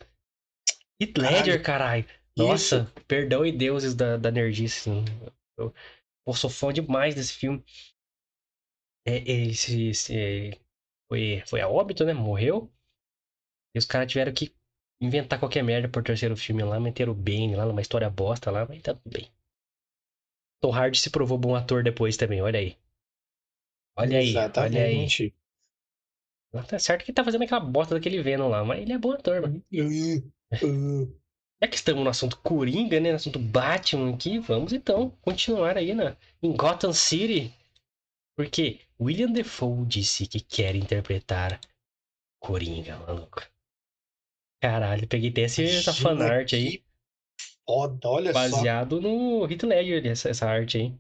[1.02, 2.06] Heath Ledger, caralho.
[2.38, 4.90] Nossa, perdão e deuses da, da nerdice.
[5.58, 5.74] Eu,
[6.28, 7.64] eu sou fã demais desse filme.
[9.06, 10.60] É, esse, esse-
[11.10, 12.14] foi, foi a óbito, né?
[12.14, 12.72] Morreu.
[13.76, 14.56] E os caras tiveram que
[15.02, 18.66] inventar qualquer merda por terceiro filme lá, meteram o Bane lá numa história bosta lá,
[18.66, 19.30] mas tá tudo bem.
[20.62, 22.78] Tom Hardy se provou bom ator depois também, olha aí.
[23.98, 25.00] Olha aí, olha aí.
[25.00, 25.36] Exatamente.
[26.68, 29.42] Tá certo que tá fazendo aquela bosta daquele Venom lá, mas ele é bom ator,
[29.42, 29.64] mano.
[29.74, 31.22] Uh.
[31.62, 33.12] Já que estamos no assunto Coringa, né?
[33.12, 37.54] No assunto Batman aqui, vamos então continuar aí na, em Gotham City.
[38.36, 41.60] Porque William Defoe disse que quer interpretar
[42.40, 43.44] Coringa, maluco.
[44.62, 46.84] Caralho, peguei até essa fanart aí,
[47.72, 48.66] Foda, olha só.
[48.66, 51.00] baseado no Heath Ledger, essa, essa arte aí.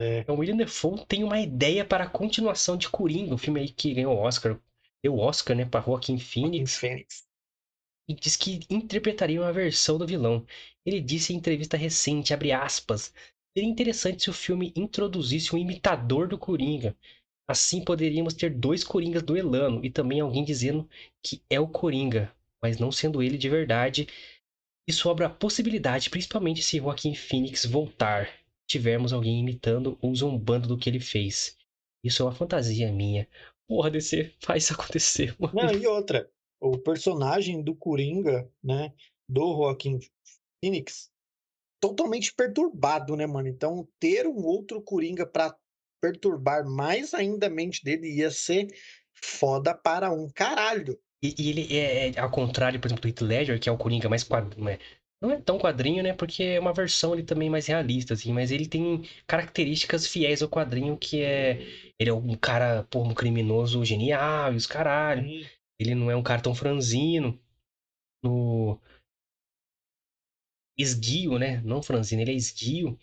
[0.00, 0.20] É.
[0.20, 3.94] Então, William Defoe tem uma ideia para a continuação de Coringa, o filme aí que
[3.94, 4.58] ganhou o Oscar.
[5.02, 6.76] Deu Oscar, né, para Joaquin Phoenix.
[6.76, 7.26] Fênix.
[8.08, 10.44] e diz que interpretaria uma versão do vilão.
[10.84, 13.14] Ele disse em entrevista recente, abre aspas,
[13.56, 16.96] seria interessante se o filme introduzisse um imitador do Coringa.
[17.48, 20.88] Assim poderíamos ter dois Coringas duelando e também alguém dizendo
[21.22, 24.06] que é o Coringa, mas não sendo ele de verdade.
[24.90, 28.28] E sobra a possibilidade, principalmente se Joaquim Phoenix voltar,
[28.66, 31.56] tivermos alguém imitando ou zombando do que ele fez.
[32.02, 33.28] Isso é uma fantasia minha.
[33.68, 35.54] Porra, DC, faz isso acontecer, mano.
[35.54, 36.28] Não, e outra,
[36.60, 38.92] o personagem do Coringa, né,
[39.28, 40.00] do Joaquim
[40.60, 41.08] Phoenix,
[41.78, 43.46] totalmente perturbado, né, mano?
[43.46, 45.56] Então, ter um outro Coringa pra
[46.02, 48.66] perturbar mais ainda a mente dele ia ser
[49.14, 50.98] foda para um caralho.
[51.22, 53.76] E, e ele é, é, ao contrário, por exemplo, do Heath Ledger, que é o
[53.76, 54.78] Coringa mais quadrinho.
[55.22, 56.14] Não é tão quadrinho, né?
[56.14, 58.32] Porque é uma versão ele também mais realista, assim.
[58.32, 61.60] Mas ele tem características fiéis ao quadrinho, que é...
[61.98, 65.22] Ele é um cara, pô, um criminoso genial e os caralho.
[65.78, 67.38] Ele não é um cara tão franzino.
[68.22, 68.80] No
[70.78, 71.60] esguio, né?
[71.62, 72.98] Não franzino, ele é esguio.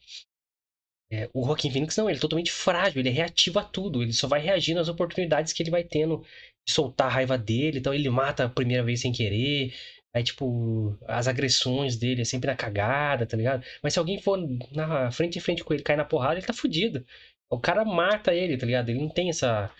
[1.11, 4.11] É, o Joaquim Phoenix não, ele é totalmente frágil, ele é reativo a tudo, ele
[4.11, 6.25] só vai reagindo às oportunidades que ele vai tendo
[6.69, 9.73] soltar a raiva dele, então ele mata a primeira vez sem querer,
[10.13, 13.65] aí tipo, as agressões dele é sempre na cagada, tá ligado?
[13.81, 14.37] Mas se alguém for
[14.71, 17.05] na frente em frente com ele, cair na porrada, ele tá fudido.
[17.49, 18.89] O cara mata ele, tá ligado?
[18.89, 19.71] Ele não tem essa.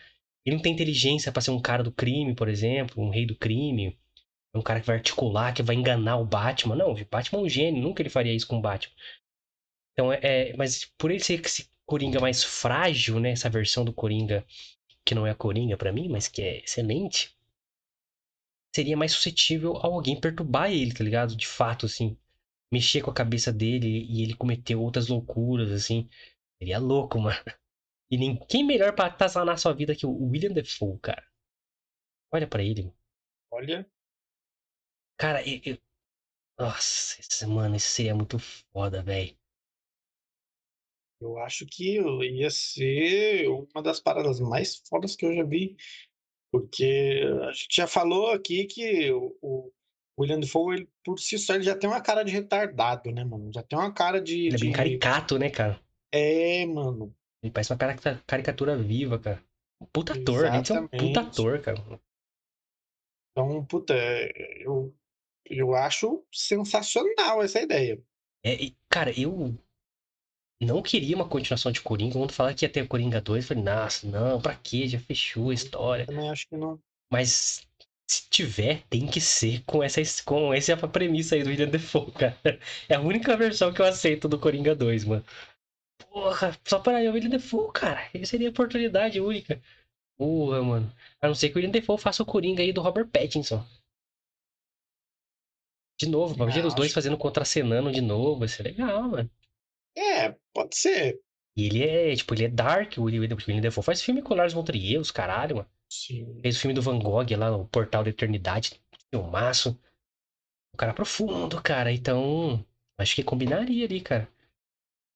[0.45, 3.35] Ele não tem inteligência para ser um cara do crime, por exemplo, um rei do
[3.35, 3.97] crime.
[4.53, 6.75] É um cara que vai articular, que vai enganar o Batman.
[6.75, 8.93] Não, o Batman é um gênio, nunca ele faria isso com o Batman.
[9.93, 13.31] Então, é, é, mas por ele ser esse Coringa mais frágil, né?
[13.31, 14.45] Essa versão do Coringa,
[15.07, 17.33] que não é a Coringa para mim, mas que é excelente,
[18.75, 21.35] seria mais suscetível a alguém perturbar ele, tá ligado?
[21.35, 22.17] De fato, assim.
[22.71, 26.09] Mexer com a cabeça dele e ele cometer outras loucuras, assim.
[26.59, 27.39] Seria louco, mano.
[28.11, 31.25] E ninguém melhor pra atazanar sua vida que o William Defoe, cara.
[32.31, 32.93] Olha para ele.
[33.51, 33.89] Olha.
[35.17, 35.77] Cara, eu, eu...
[36.59, 39.37] Nossa, mano, isso seria muito foda, velho.
[41.19, 45.75] Eu acho que ia ser uma das paradas mais fodas que eu já vi,
[46.51, 49.71] porque a gente já falou aqui que o, o
[50.19, 53.51] William Dafoe, ele, por si só, ele já tem uma cara de retardado, né, mano?
[53.53, 54.47] Já tem uma cara de.
[54.47, 54.75] Ele é bem de...
[54.75, 55.79] caricato, né, cara?
[56.11, 57.15] É, mano.
[57.43, 57.79] Ele parece uma
[58.25, 59.43] caricatura viva, cara.
[59.79, 61.99] Um puta ator, a gente é um puta ator, cara.
[63.31, 63.93] Então, puta,
[64.59, 64.95] eu,
[65.45, 68.01] eu acho sensacional essa ideia.
[68.43, 68.57] É,
[68.89, 69.55] cara, eu
[70.65, 72.13] não queria uma continuação de Coringa.
[72.13, 74.87] Quando falar que ia ter Coringa 2, eu falei, nossa, não, pra quê?
[74.87, 76.03] Já fechou a história.
[76.03, 76.79] Eu também acho que não.
[77.11, 77.67] Mas
[78.09, 82.37] se tiver, tem que ser com essa, com essa premissa aí do William Defoe, cara.
[82.89, 85.25] É a única versão que eu aceito do Coringa 2, mano.
[86.09, 88.09] Porra, só para o William Defoe, cara.
[88.13, 89.61] Isso seria a oportunidade única.
[90.17, 90.91] Porra, mano.
[91.21, 93.63] A não ser que o William Defoe faça o Coringa aí do Robert Pattinson.
[95.99, 98.39] De novo, imagina os dois fazendo contracenando de novo.
[98.39, 99.29] Vai ser legal, mano.
[99.97, 101.19] É, pode ser.
[101.55, 104.53] E ele é, tipo, ele é dark, o William Defoe faz filme com o Lars
[104.53, 105.69] von Trier, os caralho, mano.
[105.89, 106.39] Sim.
[106.41, 108.79] Fez o filme do Van Gogh lá, o Portal da Eternidade,
[109.09, 109.79] filmaço.
[110.73, 112.63] O cara profundo, cara, então
[112.99, 114.29] acho que combinaria ali, cara.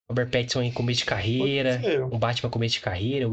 [0.10, 1.80] Robert Pattinson em começo de carreira,
[2.12, 3.28] um Batman começo de carreira,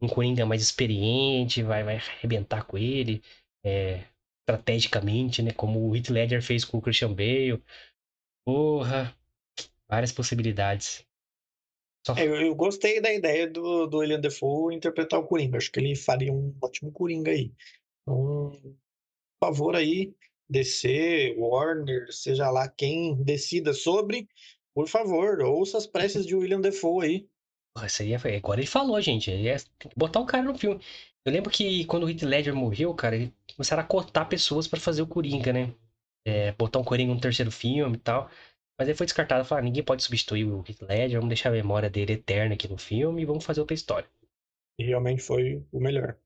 [0.00, 3.22] um Coringa mais experiente, vai, vai arrebentar com ele,
[3.64, 4.04] é,
[4.40, 7.62] estrategicamente, né, como o Heath Ledger fez com o Christian Bale.
[8.44, 9.14] Porra,
[9.90, 11.04] Várias possibilidades.
[12.06, 12.14] Só...
[12.14, 15.58] É, eu, eu, gostei da ideia do, do William Defoe interpretar o Coringa.
[15.58, 17.52] Acho que ele faria um ótimo Coringa aí.
[18.02, 18.50] Então,
[19.40, 20.14] por favor aí,
[20.48, 24.28] DC, Warner, seja lá quem decida sobre,
[24.74, 27.28] por favor, ouça as preces de William Defoe aí.
[27.86, 29.30] Isso aí é, agora ele falou, gente.
[29.30, 30.80] Ele é, tem que botar o cara no filme.
[31.24, 34.80] Eu lembro que quando o Heath Ledger morreu, cara, ele começaram a cotar pessoas para
[34.80, 35.74] fazer o Coringa, né?
[36.26, 38.30] É, botar um Coringa no terceiro filme e tal.
[38.78, 39.44] Mas ele foi descartado.
[39.44, 41.18] Falaram, ninguém pode substituir o Heath Ledger.
[41.18, 44.08] Vamos deixar a memória dele eterna aqui no filme e vamos fazer outra história.
[44.78, 46.16] E realmente foi o melhor.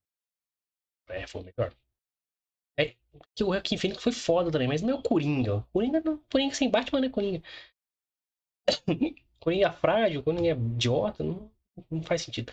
[1.09, 1.75] É, foi o melhor.
[2.79, 2.95] É,
[3.35, 5.63] que o Joaquim Phoenix foi foda também, mas não é o Coringa.
[5.73, 7.43] Coringa, não, Coringa sem Batman não é Coringa.
[9.41, 11.51] Coringa frágil, Coringa é idiota, não,
[11.91, 12.53] não faz sentido.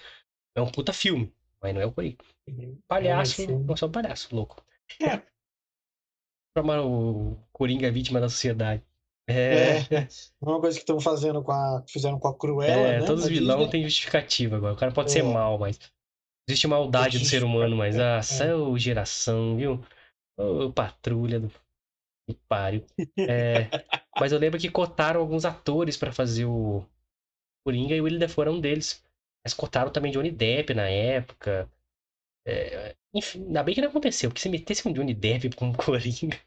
[0.56, 2.24] É um puta filme, mas não é o Coringa.
[2.48, 2.82] Uhum.
[2.88, 4.66] Palhaço, não é um palhaço, louco.
[5.02, 5.22] É.
[6.58, 8.84] Formar o Coringa vítima da sociedade.
[9.30, 9.78] É.
[9.94, 10.08] é.
[10.42, 11.84] Uma coisa que estão fazendo com a.
[11.88, 12.88] fizeram com a Cruella.
[12.88, 13.06] É, né?
[13.06, 14.74] todos os vilões têm justificativa agora.
[14.74, 15.14] O cara pode é.
[15.14, 15.80] ser mal, mas.
[16.48, 18.00] Existe maldade do ser humano, mas.
[18.00, 18.80] Ah, é.
[18.80, 19.84] geração, viu?
[20.38, 21.50] Ô, patrulha do.
[22.28, 22.84] Que páreo.
[23.18, 23.68] É,
[24.20, 26.84] mas eu lembro que cotaram alguns atores para fazer o.
[27.64, 29.04] Coringa e o William Defoe era um deles.
[29.44, 31.70] Mas cotaram também Johnny Depp na época.
[32.46, 35.74] É, enfim, ainda bem que não aconteceu, porque se metesse um Johnny Depp com um
[35.74, 36.40] Coringa.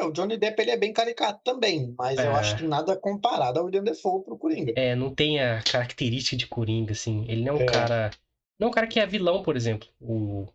[0.00, 2.26] É, o Johnny Depp ele é bem caricato também, mas é.
[2.26, 4.72] eu acho que nada comparado ao William Defoe pro Coringa.
[4.74, 7.26] É, não tem a característica de Coringa, assim.
[7.28, 7.66] Ele não é um é.
[7.66, 8.10] cara.
[8.58, 10.46] Não é um cara que é vilão, por exemplo, o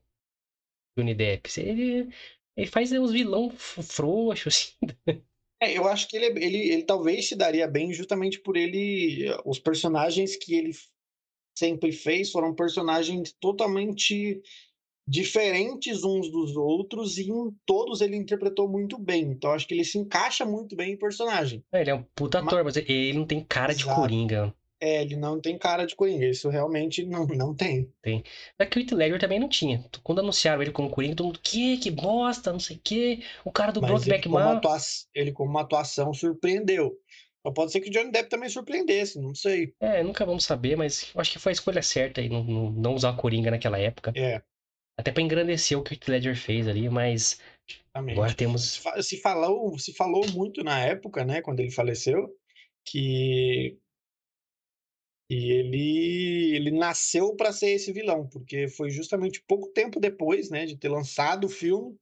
[0.97, 1.49] Johnny Depp.
[1.59, 2.09] Ele,
[2.57, 4.75] ele faz uns vilão frouxos,
[5.07, 5.17] assim.
[5.61, 9.27] É, eu acho que ele, ele, ele talvez se daria bem justamente por ele.
[9.45, 10.71] Os personagens que ele
[11.57, 14.41] sempre fez foram personagens totalmente
[15.07, 19.23] diferentes uns dos outros e em todos ele interpretou muito bem.
[19.23, 21.63] Então acho que ele se encaixa muito bem em personagem.
[21.71, 23.89] É, ele é um puta ator, mas, mas ele não tem cara Exato.
[23.89, 24.53] de Coringa.
[24.79, 27.89] É, ele não tem cara de Coringa, isso realmente não, não tem.
[28.01, 28.23] Tem.
[28.59, 29.83] É que o Heath Ledger também não tinha.
[30.03, 33.23] Quando anunciaram ele como Coringa, todo mundo, que, que bosta, não sei o que.
[33.45, 34.79] O cara do Brokeback Mountain.
[35.13, 36.99] Ele como uma atuação surpreendeu.
[37.43, 39.73] Mas pode ser que o Johnny Depp também surpreendesse, não sei.
[39.79, 42.95] É, nunca vamos saber, mas acho que foi a escolha certa aí, não, não, não
[42.95, 44.11] usar Coringa naquela época.
[44.15, 44.41] É.
[44.97, 48.17] Até pra engrandecer o que o Ledger fez ali, mas Exatamente.
[48.17, 48.61] agora temos.
[48.73, 52.33] Se, fa- se falou, se falou muito na época, né, quando ele faleceu,
[52.85, 53.77] que,
[55.29, 60.65] que ele, ele nasceu para ser esse vilão, porque foi justamente pouco tempo depois, né,
[60.65, 61.97] de ter lançado o filme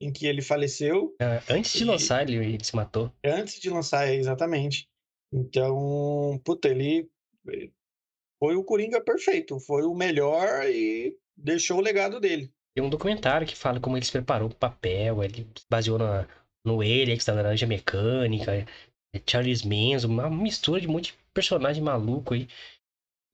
[0.00, 3.10] em que ele faleceu, ah, antes de E- lançar, ele, ele se matou.
[3.24, 4.86] antes de lançar, exatamente.
[5.32, 7.08] Então, puta, ele
[8.38, 12.50] foi o Coringa perfeito, foi o melhor e deixou o legado dele.
[12.74, 16.26] Tem um documentário que fala como ele se preparou pro papel, ele se baseou na,
[16.64, 18.66] no Helix, da Laranja Mecânica, é
[19.26, 22.48] Charles Manson, uma mistura de um monte de personagem maluco aí.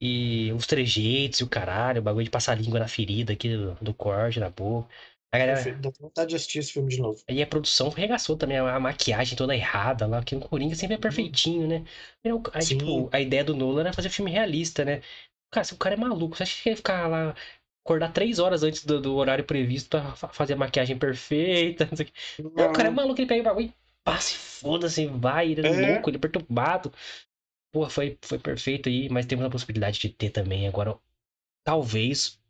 [0.01, 3.57] E os trejeitos e o caralho, o bagulho de passar a língua na ferida aqui
[3.57, 4.89] do, do corte, na boca.
[5.35, 7.23] A galera, Dá vontade de assistir esse filme de novo.
[7.27, 10.99] Aí a produção arregaçou também, a, maquiagem toda errada lá, porque o Coringa sempre é
[10.99, 11.85] perfeitinho, né?
[12.53, 15.01] Aí, tipo, a ideia do Nolan era fazer filme realista, né?
[15.51, 17.35] Cara, se o cara é maluco, você acha que ele ia ficar lá,
[17.85, 21.89] acordar três horas antes do, do horário previsto pra fa- fazer a maquiagem perfeita?
[22.39, 22.51] Não.
[22.55, 25.61] Não, o cara é maluco, ele pega o bagulho e passa e foda-se, vai, ele
[25.63, 25.93] é, É.
[25.95, 26.93] louco, ele é perturbado.
[27.73, 30.97] Pô, foi, foi perfeito aí, mas temos a possibilidade de ter também agora,
[31.65, 32.41] talvez,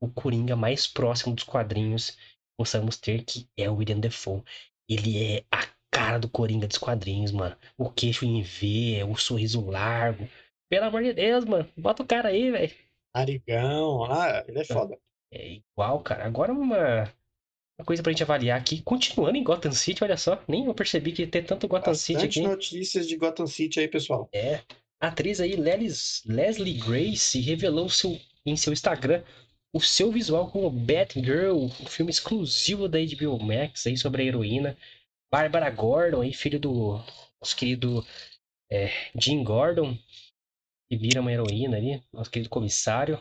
[0.00, 2.16] o Coringa mais próximo dos quadrinhos
[2.58, 4.42] possamos ter, que é o William Defoe.
[4.88, 7.56] Ele é a cara do Coringa dos quadrinhos, mano.
[7.78, 10.28] O queixo em V, o sorriso largo.
[10.70, 11.68] Pelo amor de Deus, mano.
[11.76, 12.72] Bota o cara aí, velho.
[13.20, 14.98] Narigão, ah, ele é foda.
[15.32, 16.24] É igual, cara.
[16.26, 17.02] Agora uma,
[17.78, 18.80] uma coisa pra gente avaliar aqui.
[18.82, 20.42] Continuando em Gotham City, olha só.
[20.46, 22.48] Nem eu percebi que ia ter tanto Gotham City Bastante aqui.
[22.48, 24.28] notícias de Gotham City aí, pessoal.
[24.32, 24.60] É.
[25.00, 29.22] A atriz aí, Lelis- Leslie Grace, revelou seu, em seu Instagram
[29.72, 34.76] o seu visual como Batgirl, um filme exclusivo da HBO Max aí sobre a heroína.
[35.30, 36.98] Bárbara Gordon, aí, filho do
[37.40, 38.06] nosso querido
[38.70, 39.98] é, Jim Gordon,
[40.88, 43.20] que vira uma heroína ali, nosso querido comissário.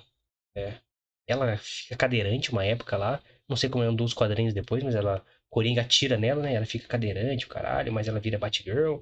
[0.56, 0.80] É.
[1.28, 3.22] Ela fica cadeirante uma época lá.
[3.48, 5.26] Não sei como é um dos quadrinhos depois, mas ela.
[5.50, 6.54] Coringa atira nela, né?
[6.54, 9.00] Ela fica cadeirante, o caralho, mas ela vira Batgirl.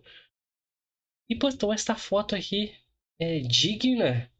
[1.29, 2.73] E postou essa foto aqui,
[3.19, 4.31] é, digna,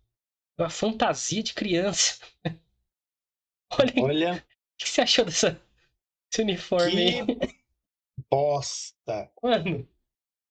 [0.58, 2.20] uma fantasia de criança.
[3.72, 5.52] Olha, o Olha que você achou dessa,
[6.32, 7.26] desse uniforme aí?
[7.26, 7.38] que
[8.30, 9.32] bosta.
[9.42, 9.88] Mano,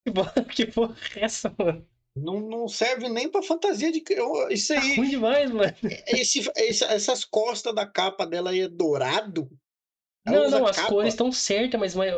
[0.04, 1.88] que porra, que porra é essa, mano?
[2.14, 4.04] Não, não serve nem pra fantasia de
[4.50, 5.72] Isso Tá aí, ruim demais, mano.
[6.06, 9.50] esse, esse- essas costas da capa dela aí é dourado.
[10.26, 10.88] Ela Não, não, as capa.
[10.88, 12.14] cores estão certas, mas, mas.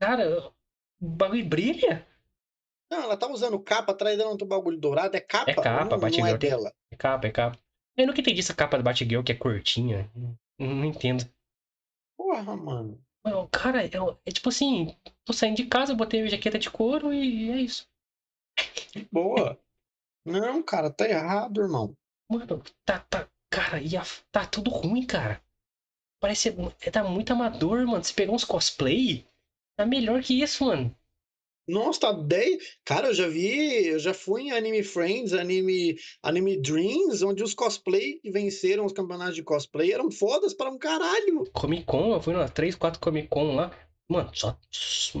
[0.00, 0.48] Cara,
[1.00, 2.06] o bagulho brilha.
[2.90, 5.50] Não, ela tá usando capa, atrás dela não tem bagulho dourado, é capa.
[5.50, 6.72] É capa, não, não Batgirl é tem- dela.
[6.92, 7.58] É capa, é capa.
[7.96, 10.10] Eu nunca entendi essa capa do Batgirl que é curtinha.
[10.14, 11.28] Não, não entendo.
[12.16, 13.02] Porra, mano.
[13.24, 13.90] Mano, Cara, é,
[14.26, 17.86] é tipo assim, tô saindo de casa, botei a jaqueta de couro e é isso.
[18.92, 19.58] Que boa.
[20.24, 21.96] Não, cara, tá errado, irmão.
[22.30, 25.42] Mano, tá, tá, cara, e a- tá tudo ruim, cara.
[26.20, 28.04] Parece, é, tá muito amador, mano.
[28.04, 29.26] Se pegar uns cosplay,
[29.76, 30.96] tá melhor que isso, mano.
[31.66, 32.78] Nossa, tá 10.
[32.84, 37.54] Cara, eu já vi, eu já fui em Anime Friends, Anime, Anime Dreams, onde os
[37.54, 41.44] cosplay que venceram os campeonatos de cosplay eram fodas para um caralho.
[41.52, 43.70] Comic Con, eu fui umas 3, 4 Comic Con lá.
[44.12, 44.58] Mano, só.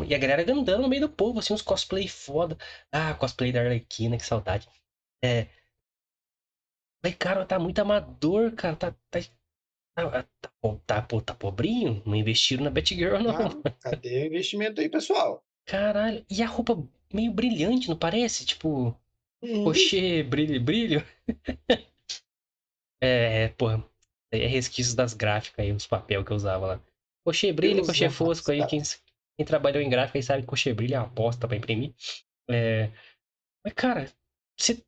[0.06, 2.56] E a galera andando no meio do povo, assim, uns cosplay foda.
[2.90, 4.68] Ah, cosplay da Arlequina, que saudade.
[5.24, 5.46] É.
[7.02, 8.76] Mas, cara, tá muito amador, cara.
[8.76, 8.94] Tá.
[9.94, 12.02] Tá, tá, tá, po- tá, pô, tá pobrinho?
[12.06, 13.34] Não investiram na Batgirl, não.
[13.36, 15.42] Ah, cadê o investimento aí, pessoal?
[15.66, 16.24] Caralho.
[16.30, 16.76] E a roupa
[17.12, 18.44] meio brilhante, não parece?
[18.44, 18.96] Tipo.
[19.42, 19.72] Uhum.
[20.28, 21.04] Brilho, brilho.
[23.00, 23.84] é, porra.
[24.30, 26.80] É resquício das gráficas aí, os papel que eu usava lá.
[27.24, 28.66] Cochê brilho, cochê amado, fosco aí.
[28.66, 31.94] Quem, quem trabalhou em gráfica aí sabe que cochê brilho é uma aposta pra imprimir.
[32.50, 32.90] É,
[33.64, 34.12] mas, cara,
[34.58, 34.84] se,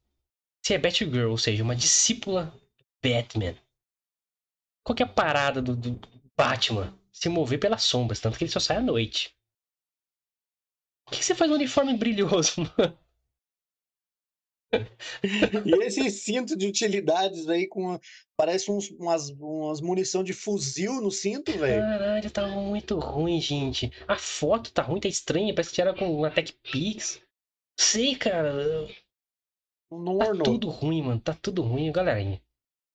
[0.65, 2.53] se é Batgirl, ou seja, uma discípula
[3.03, 3.55] Batman,
[4.85, 6.01] qual que é a parada do, do
[6.37, 6.99] Batman?
[7.13, 9.35] Se mover pelas sombras, tanto que ele só sai à noite.
[11.07, 12.99] Por que você faz um uniforme brilhoso, mano?
[15.65, 17.99] E esse cinto de utilidades aí com.
[18.37, 21.81] Parece uns, umas, umas munição de fuzil no cinto, velho.
[21.83, 23.93] Caralho, tá muito ruim, gente.
[24.09, 27.21] A foto tá ruim, tá estranha, parece que tiraram com uma Tech Pix.
[27.79, 28.89] Sei, cara.
[29.91, 30.43] Não Tá ornou.
[30.45, 31.21] tudo ruim, mano.
[31.21, 32.41] Tá tudo ruim, galerinha.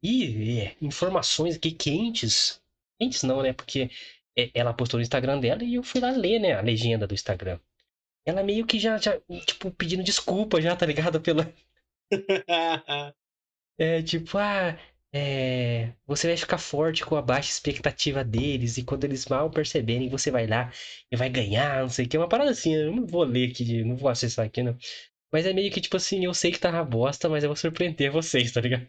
[0.04, 2.62] E é, informações aqui quentes.
[3.00, 3.54] Quentes não, né?
[3.54, 3.90] Porque
[4.38, 6.54] é, ela postou no Instagram dela e eu fui lá ler, né?
[6.54, 7.60] A legenda do Instagram.
[8.26, 11.20] Ela meio que já, já tipo, pedindo desculpa já, tá ligado?
[11.22, 11.52] Pela,
[13.78, 14.78] É tipo, ah,
[15.14, 20.10] é, você vai ficar forte com a baixa expectativa deles, e quando eles mal perceberem,
[20.10, 20.72] você vai lá
[21.12, 22.18] e vai ganhar, não sei o que.
[22.18, 24.78] É uma parada assim, eu não vou ler aqui, não vou acessar aqui, não.
[25.32, 27.56] Mas é meio que tipo assim, eu sei que tá uma bosta, mas eu vou
[27.58, 28.88] surpreender vocês, tá ligado?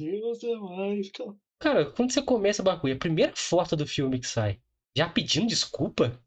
[0.00, 4.26] Você vai ficar Cara, quando você começa o bagulho, a primeira foto do filme que
[4.26, 4.60] sai,
[4.96, 6.20] já pedindo desculpa,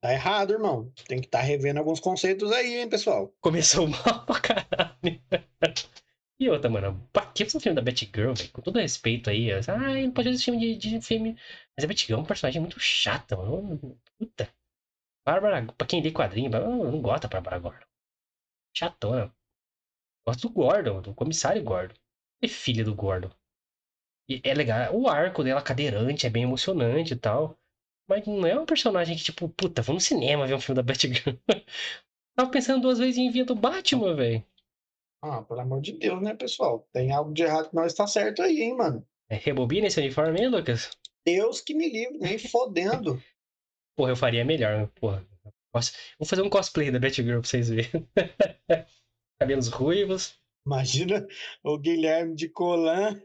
[0.00, 0.92] Tá errado, irmão.
[1.06, 3.32] Tem que estar revendo alguns conceitos aí, hein, pessoal.
[3.40, 4.87] começou mal pra caralho.
[6.40, 8.50] E outra, mano, pra que fazer um filme da Batgirl, velho?
[8.52, 9.50] Com todo respeito aí.
[9.52, 11.36] Ah, não pode fazer filme de, de filme.
[11.76, 13.98] Mas a Batgirl é um personagem muito chato, mano.
[14.18, 14.48] Puta.
[15.26, 17.86] Bárbara, pra quem lê quadrinho, eu não gosto da Bárbara Gordon.
[18.76, 19.34] Chatona.
[20.26, 21.94] Gosto do Gordon, do comissário Gordon.
[22.42, 23.30] É filha do Gordon.
[24.28, 24.94] E é legal.
[24.94, 27.58] O arco dela cadeirante é bem emocionante e tal.
[28.08, 30.82] Mas não é um personagem que, tipo, puta, vamos no cinema ver um filme da
[30.82, 31.36] Batgirl.
[32.36, 34.44] Tava pensando duas vezes em vir do Batman, velho.
[35.22, 36.88] Ah, pelo amor de Deus, né, pessoal?
[36.92, 39.06] Tem algo de errado que nós está certo aí, hein, mano?
[39.28, 40.90] É, rebobina esse uniforme aí, Lucas?
[41.26, 43.20] Deus que me livre, nem fodendo.
[43.96, 44.88] Porra, eu faria melhor, né?
[45.00, 45.26] porra.
[46.18, 48.08] Vou fazer um cosplay da Batgirl pra vocês verem.
[49.38, 51.26] Cabelos ruivos, Imagina
[51.62, 53.22] o Guilherme de Colan.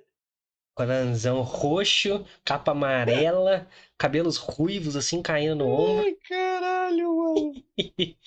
[0.76, 6.06] colanzão roxo, capa amarela, cabelos ruivos assim caindo no ombro.
[6.06, 7.54] Ai, caralho, mano.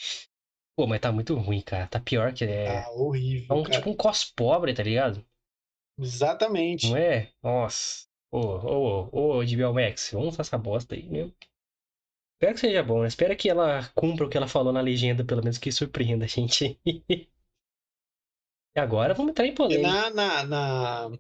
[0.76, 1.86] Pô, mas tá muito ruim, cara.
[1.88, 2.64] Tá pior que é.
[2.66, 3.78] Tá É horrível, um, cara.
[3.78, 5.24] tipo um cos pobre, tá ligado?
[5.98, 6.86] Exatamente.
[6.90, 7.32] Não é?
[7.42, 8.06] Nossa.
[8.30, 11.34] Ô, ô, ô, ô, HBO Max, vamos fazer essa bosta aí mesmo.
[12.34, 13.08] Espero que seja bom, né?
[13.08, 16.28] Espero que ela cumpra o que ela falou na legenda, pelo menos que surpreenda a
[16.28, 16.78] gente.
[16.86, 19.88] e agora vamos entrar em polêmica.
[19.88, 21.10] na, na, na,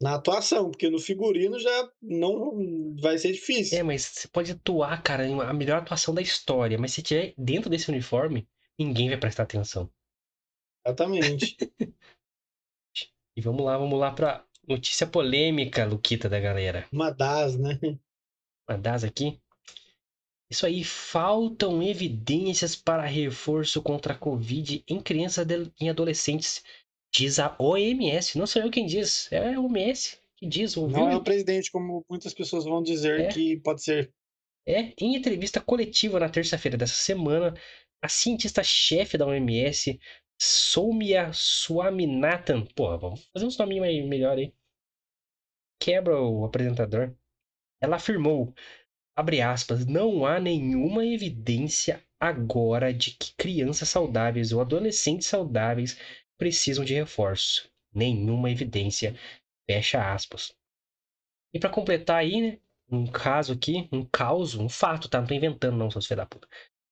[0.00, 3.82] na atuação, porque no figurino já não vai ser É, difícil.
[3.82, 7.68] mas você pode atuar, cara, em a melhor atuação da história, mas se tiver dentro
[7.70, 9.90] desse uniforme, ninguém vai prestar atenção.
[10.86, 11.56] Exatamente.
[13.36, 16.88] E vamos lá, vamos lá pra notícia polêmica, Luquita da galera.
[16.92, 17.78] Uma das, né?
[18.68, 19.40] Uma das aqui.
[20.50, 26.64] Isso aí, faltam evidências para reforço contra a Covid em crianças e em adolescentes,
[27.14, 28.36] diz a OMS.
[28.36, 30.76] Não sou eu quem diz, é a OMS que diz.
[30.76, 30.98] Ouviu?
[30.98, 33.28] Não é o presidente, como muitas pessoas vão dizer É.
[33.28, 34.12] que pode ser.
[34.66, 37.54] É, em entrevista coletiva na terça-feira dessa semana,
[38.02, 39.98] a cientista-chefe da OMS,
[40.40, 44.54] Soumya Swaminathan, porra, vamos fazer uns nominhos aí melhor aí.
[45.80, 47.14] Quebra o apresentador.
[47.80, 48.54] Ela afirmou,
[49.16, 55.98] abre aspas, não há nenhuma evidência agora de que crianças saudáveis ou adolescentes saudáveis
[56.36, 57.70] precisam de reforço.
[57.92, 59.16] Nenhuma evidência.
[59.66, 60.54] Fecha aspas.
[61.52, 62.58] E para completar aí, né?
[62.90, 65.20] um caso aqui, um caos, um fato, tá?
[65.20, 66.48] Não tô inventando, não, seus filhos da puta.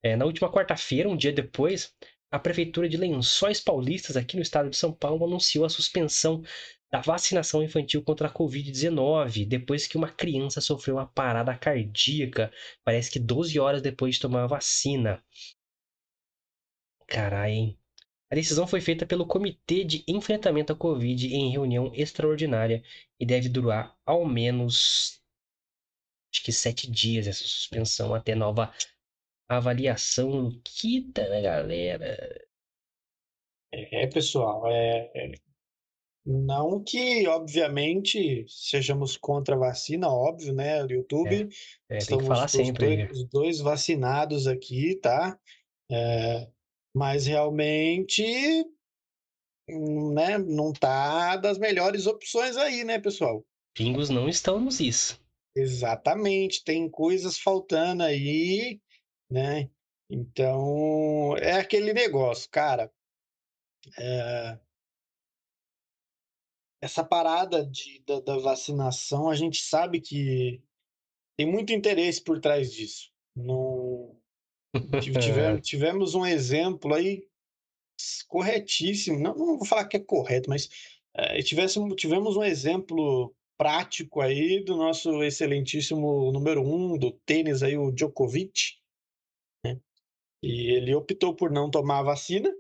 [0.07, 1.93] É, na última quarta-feira, um dia depois,
[2.31, 6.45] a Prefeitura de Lençóis Paulistas, aqui no estado de São Paulo, anunciou a suspensão
[6.93, 12.53] da vacinação infantil contra a Covid-19, depois que uma criança sofreu uma parada cardíaca,
[12.85, 15.21] parece que 12 horas depois de tomar a vacina.
[17.09, 17.79] Caralho, hein?
[18.31, 22.81] A decisão foi feita pelo Comitê de Enfrentamento à Covid em reunião extraordinária
[23.19, 25.21] e deve durar ao menos
[26.33, 28.73] acho que sete dias essa suspensão até nova
[29.49, 32.17] avaliação Luquita, né, galera?
[33.73, 35.33] É, pessoal, é, é-
[36.25, 40.83] não que, obviamente, sejamos contra a vacina, óbvio, né?
[40.85, 41.49] O YouTube,
[41.89, 43.07] É, tem que estamos falar sempre.
[43.07, 45.39] dois, os dois vacinados aqui, tá?
[45.91, 46.49] É,
[46.95, 48.23] mas realmente,
[49.69, 53.45] né, não tá das melhores opções aí, né, pessoal?
[53.75, 55.21] Pingos não estão nos is.
[55.55, 58.81] Exatamente, tem coisas faltando aí,
[59.31, 59.71] né?
[60.09, 62.93] Então, é aquele negócio, cara.
[63.99, 64.59] é,
[66.81, 70.63] Essa parada de, da, da vacinação, a gente sabe que
[71.37, 73.11] tem muito interesse por trás disso.
[73.35, 74.17] Não...
[75.01, 77.27] tive- tive- tivemos um exemplo aí
[78.29, 80.69] corretíssimo, não, não vou falar que é correto, mas
[81.15, 87.77] é, tivéssemos, tivemos um exemplo prático aí do nosso excelentíssimo número um do tênis aí,
[87.77, 88.77] o Djokovic?
[90.43, 92.53] E ele optou por não tomar a vacina,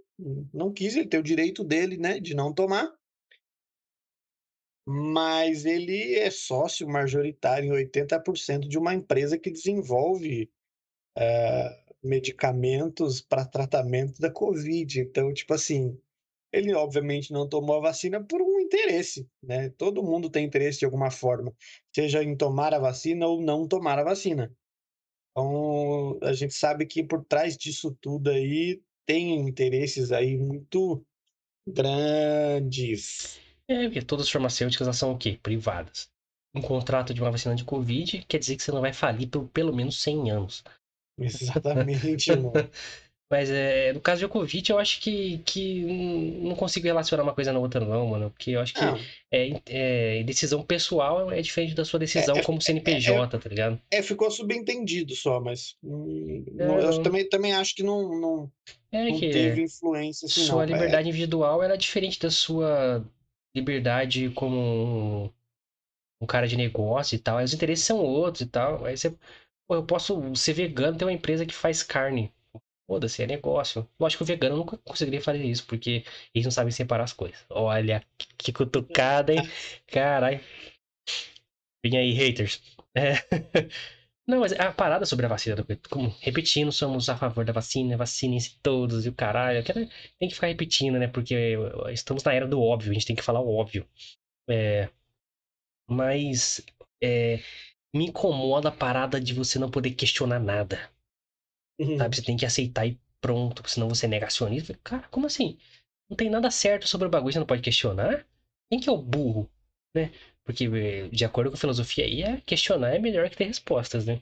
[0.53, 2.93] não quis, ele tem o direito dele, né, de não tomar,
[4.89, 10.51] mas ele é sócio majoritário em 80% de uma empresa que desenvolve
[11.19, 15.01] eh, medicamentos para tratamento da Covid.
[15.01, 16.01] Então, tipo assim,
[16.53, 19.71] ele obviamente não tomou a vacina por um interesse, né?
[19.71, 21.55] Todo mundo tem interesse de alguma forma,
[21.95, 24.57] seja em tomar a vacina ou não tomar a vacina.
[25.37, 31.05] Então, a gente sabe que por trás disso tudo aí tem interesses aí muito
[31.69, 33.39] grandes.
[33.69, 35.39] É, porque todas as farmacêuticas elas são o quê?
[35.43, 36.11] Privadas.
[36.55, 39.47] Um contrato de uma vacina de Covid quer dizer que você não vai falir por
[39.49, 40.65] pelo menos 100 anos.
[41.19, 42.53] Exatamente, irmão.
[43.29, 45.83] Mas é, no caso de Djokovic, eu acho que, que
[46.43, 48.31] não consigo relacionar uma coisa na outra, não, mano.
[48.31, 48.81] Porque eu acho que
[49.33, 53.81] é, é, decisão pessoal é diferente da sua decisão é, é como CNPJ, tá ligado?
[53.91, 55.75] É, ficou subentendido só, mas.
[55.83, 58.53] Hum, eu também, também acho que não, não,
[58.93, 60.27] não teve influência.
[60.27, 60.75] Assim, sua não.
[60.75, 63.05] liberdade individual era diferente da sua
[63.57, 65.31] liberdade como um,
[66.23, 67.39] um cara de negócio e tal.
[67.39, 68.85] Aí os interesses são outros e tal.
[68.85, 69.13] Aí você.
[69.69, 72.33] Pô, eu posso ser vegano, ter uma empresa que faz carne
[72.87, 73.89] Foda-se, é negócio.
[73.99, 77.45] Lógico que o vegano nunca conseguiria fazer isso, porque eles não sabem separar as coisas.
[77.51, 78.03] Olha,
[78.39, 79.43] que cutucada, hein?
[79.89, 80.41] Caralho.
[81.85, 82.61] Vem aí, haters.
[82.95, 83.13] É.
[84.27, 85.57] Não, mas a parada sobre a vacina,
[85.89, 89.63] como, repetindo, somos a favor da vacina, vacinem-se todos e o caralho.
[89.65, 91.07] Tem que ficar repetindo, né?
[91.07, 91.55] Porque
[91.93, 93.87] estamos na era do óbvio, a gente tem que falar o óbvio.
[94.51, 94.89] É,
[95.89, 96.65] mas
[97.03, 97.41] é,
[97.95, 100.91] me incomoda a parada de você não poder questionar nada.
[101.79, 101.99] Uhum.
[101.99, 102.17] Sabe?
[102.17, 104.79] Você tem que aceitar e pronto, senão você é negacionista.
[104.83, 105.59] Cara, como assim?
[106.09, 108.27] Não tem nada certo sobre o bagulho, você não pode questionar?
[108.71, 109.51] Quem que é o burro?
[109.95, 110.13] Né?
[110.45, 114.07] Porque, eh, de acordo com a filosofia aí, é questionar é melhor que ter respostas,
[114.07, 114.21] né?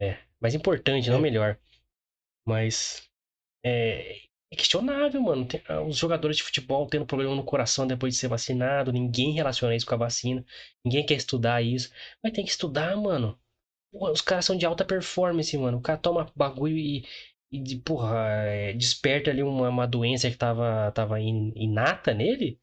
[0.00, 0.18] É.
[0.40, 1.12] Mais importante, é.
[1.12, 1.58] não melhor.
[2.46, 3.08] Mas.
[3.64, 4.18] É,
[4.52, 5.46] é questionável, mano.
[5.46, 9.32] Tem, ah, os jogadores de futebol tendo problema no coração depois de ser vacinado, ninguém
[9.32, 10.44] relaciona isso com a vacina,
[10.84, 11.90] ninguém quer estudar isso.
[12.22, 13.38] Mas tem que estudar, mano
[13.94, 15.78] os caras são de alta performance, mano.
[15.78, 17.04] O cara toma bagulho e,
[17.50, 22.60] e porra, é, desperta ali uma, uma doença que tava, tava in, inata nele.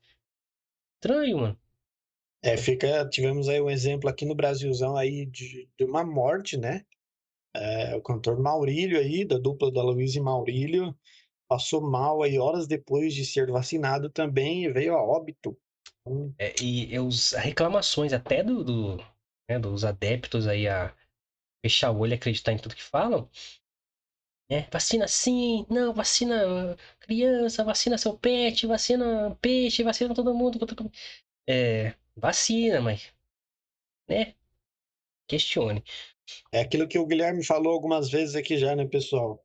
[0.95, 1.59] Estranho, mano.
[2.43, 3.07] É, fica.
[3.07, 6.83] Tivemos aí um exemplo aqui no Brasilzão aí de, de uma morte, né?
[7.55, 10.95] É, o cantor Maurílio aí, da dupla da Luiz e Maurílio,
[11.47, 15.57] passou mal aí horas depois de ser vacinado também e veio a óbito.
[16.39, 18.97] É, e os reclamações até do, do
[19.47, 20.95] né, dos adeptos aí a,
[21.61, 23.29] fechar o olho e acreditar em tudo que falam.
[24.49, 30.59] É, vacina sim, não, vacina criança, vacina seu pet, vacina peixe, vacina todo mundo.
[31.47, 33.13] É, vacina, mas.
[34.09, 34.35] Né?
[35.27, 35.83] Questione.
[36.51, 39.43] É aquilo que o Guilherme falou algumas vezes aqui já, né, pessoal?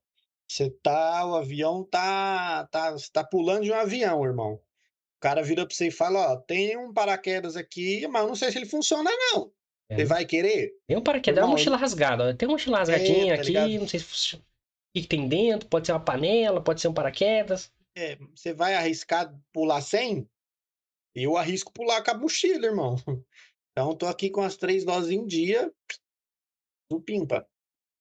[0.48, 4.54] Você tá, o avião tá, tá, você tá pulando de um avião, irmão.
[4.54, 8.52] O cara vira pra você e fala, ó, tem um paraquedas aqui, mas não sei
[8.52, 9.52] se ele funciona, não.
[9.88, 9.96] É.
[9.96, 10.74] Você vai querer?
[10.86, 12.34] Tem um paraquedas, é uma mochila rasgada.
[12.34, 13.80] Tem uma mochila rasgadinha é, tá aqui, ligado?
[13.80, 14.40] não sei se, o
[14.94, 17.72] que tem dentro, pode ser uma panela, pode ser um paraquedas.
[17.96, 20.28] É, você vai arriscar pular sem?
[21.14, 22.96] Eu arrisco pular com a mochila, irmão.
[23.78, 25.70] Então tô aqui com as três doses em dia,
[26.90, 27.46] do pimpa.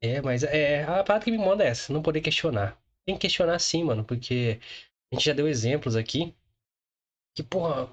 [0.01, 2.81] É, mas é, a parada que me manda é essa, não poder questionar.
[3.05, 4.57] Tem que questionar sim, mano, porque
[5.11, 6.33] a gente já deu exemplos aqui
[7.35, 7.89] que, porra,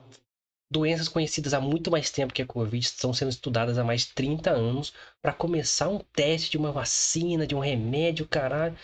[0.73, 4.15] doenças conhecidas há muito mais tempo que a Covid estão sendo estudadas há mais de
[4.15, 8.77] 30 anos para começar um teste de uma vacina, de um remédio, caralho.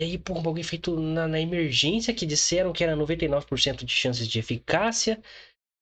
[0.00, 4.26] E aí, por bagulho feito na, na, emergência, que disseram que era 99% de chances
[4.26, 5.20] de eficácia.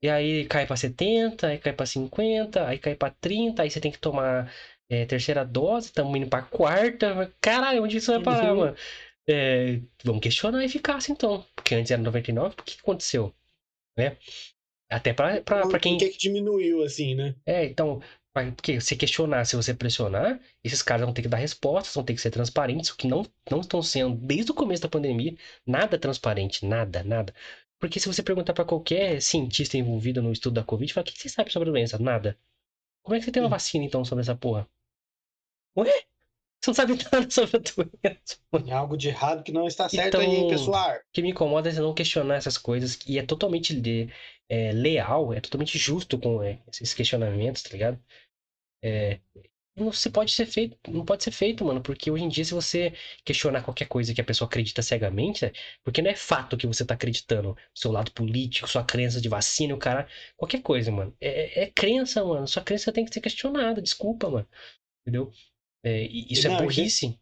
[0.03, 3.81] E aí cai para 70, aí cai para 50, aí cai para 30, aí você
[3.81, 4.53] tem que tomar
[4.91, 7.33] é, terceira dose, estamos indo para quarta.
[7.41, 8.61] Caralho, onde isso vai parar, uhum.
[8.61, 8.77] mano?
[9.29, 11.45] É, vamos questionar a eficácia então.
[11.55, 13.35] Porque antes era 99, por que aconteceu?
[13.97, 14.17] Né?
[14.91, 15.99] Até pra, pra, pra quem.
[15.99, 17.35] Por que, que diminuiu, assim, né?
[17.45, 18.01] É, então,
[18.33, 22.15] porque se questionar, se você pressionar, esses caras vão ter que dar respostas, vão ter
[22.15, 25.37] que ser transparentes, o que não, não estão sendo desde o começo da pandemia,
[25.67, 27.35] nada transparente, nada, nada.
[27.81, 31.19] Porque se você perguntar para qualquer cientista envolvido no estudo da Covid, fala, o que
[31.19, 31.99] você sabe sobre a doença?
[31.99, 32.39] Nada.
[33.03, 34.69] Como é que você tem uma vacina, então, sobre essa porra?
[35.77, 36.03] Ué?
[36.61, 38.39] Você não sabe nada sobre a doença.
[38.67, 40.97] É algo de errado que não está certo então, aí, pessoal.
[40.97, 44.09] O que me incomoda é você não questionar essas coisas, e é totalmente de,
[44.49, 48.01] é, leal, é totalmente justo com é, esses questionamentos, tá ligado?
[48.83, 49.21] É,
[49.77, 52.55] não se pode ser feito, não pode ser feito, mano, porque hoje em dia se
[52.55, 52.93] você
[53.25, 55.53] questionar qualquer coisa que a pessoa acredita cegamente, é,
[55.85, 59.75] porque não é fato que você tá acreditando, seu lado político, sua crença de vacina,
[59.75, 61.15] o cara, qualquer coisa, mano.
[61.21, 62.47] É, é, é crença, mano.
[62.47, 64.49] Sua crença tem que ser questionada, desculpa, mano.
[65.03, 65.31] Entendeu?
[65.85, 67.19] É, isso é não, é burrice.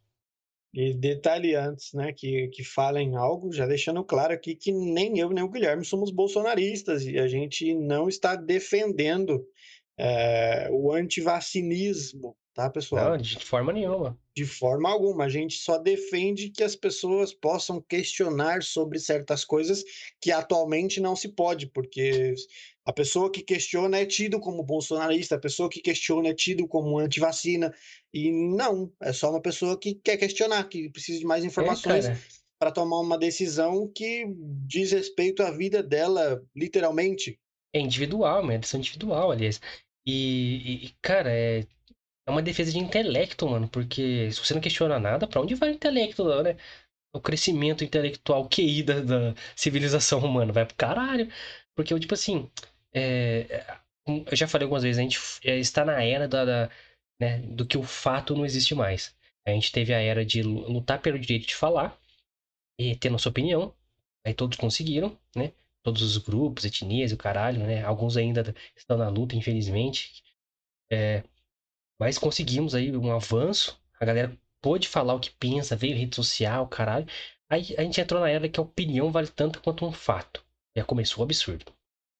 [0.76, 5.30] E detalhe antes, né, que, que falem algo, já deixando claro aqui que nem eu
[5.30, 9.42] nem o Guilherme somos bolsonaristas e a gente não está defendendo
[9.98, 13.10] é, o antivacinismo, tá, pessoal?
[13.10, 14.18] Não, de forma nenhuma.
[14.34, 15.24] De forma alguma.
[15.24, 19.82] A gente só defende que as pessoas possam questionar sobre certas coisas
[20.20, 22.34] que atualmente não se pode, porque
[22.84, 26.98] a pessoa que questiona é tido como bolsonarista, a pessoa que questiona é tido como
[26.98, 27.74] antivacina.
[28.12, 32.06] E não, é só uma pessoa que quer questionar, que precisa de mais é, informações
[32.06, 32.18] é,
[32.58, 34.24] para tomar uma decisão que
[34.66, 37.38] diz respeito à vida dela, literalmente.
[37.74, 39.60] É individual, uma decisão individual, aliás.
[40.06, 41.60] E, e, cara, é,
[42.26, 45.70] é uma defesa de intelecto, mano, porque se você não questiona nada, para onde vai
[45.70, 46.56] o intelecto, né?
[47.16, 50.52] o crescimento intelectual QI da, da civilização humana.
[50.52, 51.30] Vai pro caralho.
[51.74, 52.50] Porque, tipo assim,
[52.94, 53.64] é,
[54.06, 56.70] eu já falei algumas vezes, a gente é, está na era da, da
[57.20, 59.14] né, do que o fato não existe mais.
[59.46, 61.98] A gente teve a era de lutar pelo direito de falar
[62.78, 63.74] e ter nossa opinião.
[64.26, 65.52] Aí todos conseguiram, né?
[65.86, 67.84] Todos os grupos, etnias o caralho, né?
[67.84, 70.20] Alguns ainda estão na luta, infelizmente.
[70.90, 71.22] É,
[71.96, 73.80] mas conseguimos aí um avanço.
[74.00, 77.06] A galera pôde falar o que pensa, veio rede social, caralho.
[77.48, 80.44] Aí a gente entrou na era que a opinião vale tanto quanto um fato.
[80.76, 81.72] Já começou o absurdo.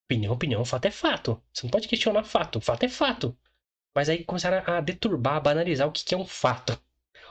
[0.05, 1.43] Opinião, opinião, fato é fato.
[1.53, 2.61] Você não pode questionar fato.
[2.61, 3.37] Fato é fato.
[3.93, 6.81] Mas aí começaram a deturbar, a banalizar o que é um fato.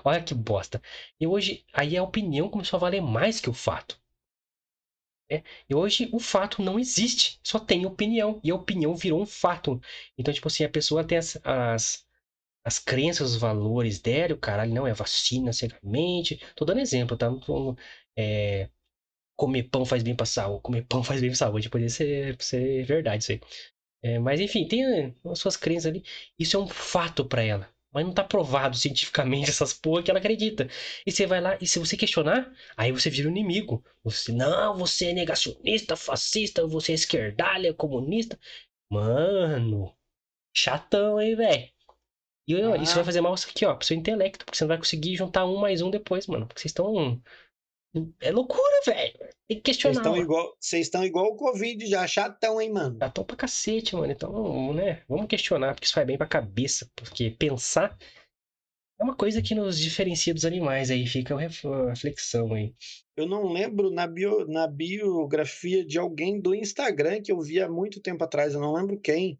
[0.04, 0.82] Olha que bosta.
[1.18, 3.98] E hoje, aí a opinião começou a valer mais que o fato.
[5.30, 8.40] É, e hoje o fato não existe, só tem opinião.
[8.44, 9.82] E a opinião virou um fato.
[10.18, 12.06] Então, tipo assim, a pessoa tem as, as,
[12.66, 16.40] as crenças, os valores dela, o caralho, não é vacina cegamente.
[16.56, 17.30] Tô dando exemplo, tá?
[17.40, 17.76] Tô,
[18.18, 18.70] é,
[19.38, 21.70] comer pão faz bem pra saúde, comer pão faz bem pra saúde.
[21.70, 23.42] Poderia ser, ser verdade isso aí.
[24.04, 26.04] É, mas enfim, tem as suas crenças ali.
[26.40, 30.20] Isso é um fato para ela mas não tá provado cientificamente essas porra que ela
[30.20, 30.68] acredita.
[31.06, 33.82] E você vai lá, e se você questionar, aí você vira um inimigo.
[34.04, 38.38] Você, não, você é negacionista, fascista, você é esquerdalha, comunista.
[38.90, 39.96] Mano,
[40.54, 41.70] chatão, hein, velho.
[42.48, 42.78] E ah.
[42.78, 45.46] isso vai fazer mal aqui, ó, pro seu intelecto, porque você não vai conseguir juntar
[45.46, 46.46] um mais um depois, mano.
[46.46, 47.22] Porque vocês estão
[48.22, 49.18] é loucura, velho.
[49.48, 49.96] Tem que questionar.
[49.96, 52.98] Vocês estão igual, vocês estão igual o Covid já, chatão, hein, mano?
[53.00, 54.12] Chatão pra cacete, mano.
[54.12, 56.90] Então, né, vamos questionar, porque isso faz bem pra cabeça.
[56.96, 57.98] Porque pensar
[59.00, 62.74] é uma coisa que nos diferencia dos animais, aí fica uma reflexão aí.
[63.16, 67.70] Eu não lembro na, bio, na biografia de alguém do Instagram que eu vi há
[67.70, 69.40] muito tempo atrás, eu não lembro quem,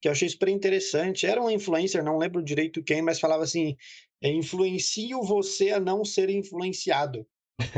[0.00, 1.26] que eu achei super interessante.
[1.26, 3.76] Era um influencer, não lembro direito quem, mas falava assim:
[4.22, 7.26] é, influencio você a não ser influenciado.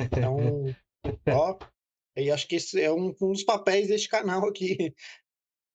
[0.05, 0.64] Então,
[1.28, 1.59] ó,
[2.16, 4.95] e acho que esse é um, um dos papéis deste canal aqui.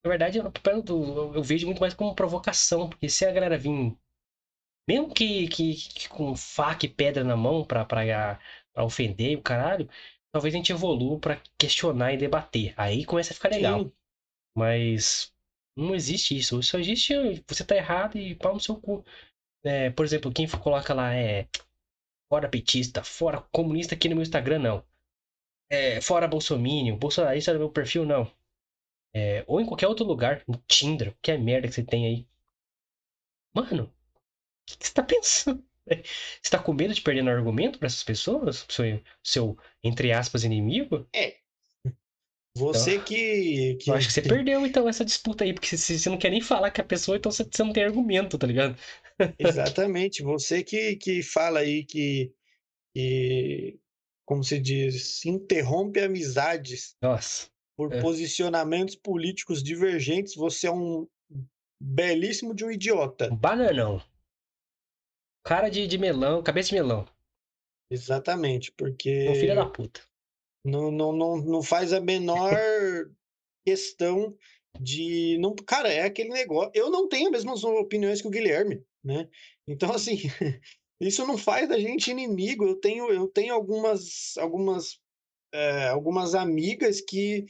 [0.03, 3.57] Na verdade, o papel do, eu vejo muito mais como provocação, porque se a galera
[3.57, 3.95] vir,
[4.87, 8.39] mesmo que, que, que com faca e pedra na mão pra, pra,
[8.73, 9.89] pra ofender o caralho,
[10.31, 12.73] talvez a gente evolua para questionar e debater.
[12.77, 13.81] Aí começa a ficar legal.
[13.81, 13.91] Sim.
[14.55, 15.33] Mas
[15.75, 16.61] não existe isso.
[16.63, 17.13] Só existe
[17.47, 19.03] você tá errado e pau no seu cu.
[19.63, 21.47] É, por exemplo, quem coloca lá é
[22.29, 24.85] fora petista, fora comunista aqui no meu Instagram, não.
[25.69, 28.31] É, fora bolsomínio, bolsonarista no meu perfil, não.
[29.13, 32.27] É, ou em qualquer outro lugar, no Tinder, que é merda que você tem aí.
[33.53, 33.91] Mano, o
[34.65, 35.65] que, você tá pensando?
[35.85, 38.65] Você tá com medo de perder no argumento para essas pessoas?
[38.69, 41.07] Seu, seu, entre aspas, inimigo?
[41.13, 41.37] É.
[42.57, 43.89] Você então, que, que.
[43.89, 46.41] Eu acho que você perdeu, então, essa disputa aí, porque você, você não quer nem
[46.41, 48.75] falar com a pessoa, então você, você não tem argumento, tá ligado?
[49.37, 50.23] Exatamente.
[50.23, 52.33] Você que, que fala aí que,
[52.95, 53.79] que,
[54.25, 57.47] como se diz, interrompe amizades Nossa.
[57.75, 58.01] por é.
[58.01, 61.07] posicionamentos políticos divergentes, você é um
[61.79, 63.31] belíssimo de um idiota.
[63.31, 64.01] Um bananão.
[65.45, 67.07] Cara de, de melão, cabeça de melão.
[67.89, 69.29] Exatamente, porque.
[69.29, 70.01] Um filho da puta.
[70.67, 72.53] Não, não, não, não faz a menor
[73.65, 74.35] questão
[74.79, 75.37] de.
[75.39, 76.71] Não, cara, é aquele negócio.
[76.73, 79.29] Eu não tenho as mesmas opiniões que o Guilherme né?
[79.65, 80.17] Então, assim,
[80.99, 82.65] isso não faz da gente inimigo.
[82.67, 84.99] Eu tenho, eu tenho algumas, algumas,
[85.53, 87.45] é, algumas amigas que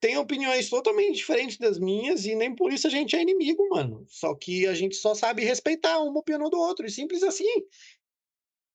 [0.00, 4.04] têm opiniões totalmente diferentes das minhas e nem por isso a gente é inimigo, mano.
[4.08, 7.44] Só que a gente só sabe respeitar uma opinião do outro, e simples assim.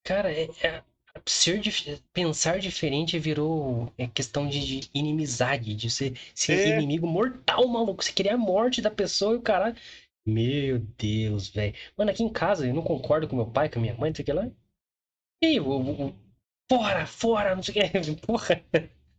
[0.04, 0.84] Cara, é, é
[1.26, 1.62] ser
[2.14, 6.78] pensar diferente virou é, questão de, de, inimizade, de ser, ser é.
[6.78, 8.04] inimigo mortal, maluco.
[8.04, 9.76] Você queria a morte da pessoa e o cara
[10.26, 11.76] meu Deus, velho.
[11.96, 14.24] Mano, aqui em casa eu não concordo com meu pai, com minha mãe, não sei
[14.24, 14.50] o que lá.
[15.44, 15.60] E aí,
[16.68, 18.16] fora, fora, não sei o que.
[18.26, 18.66] Porra.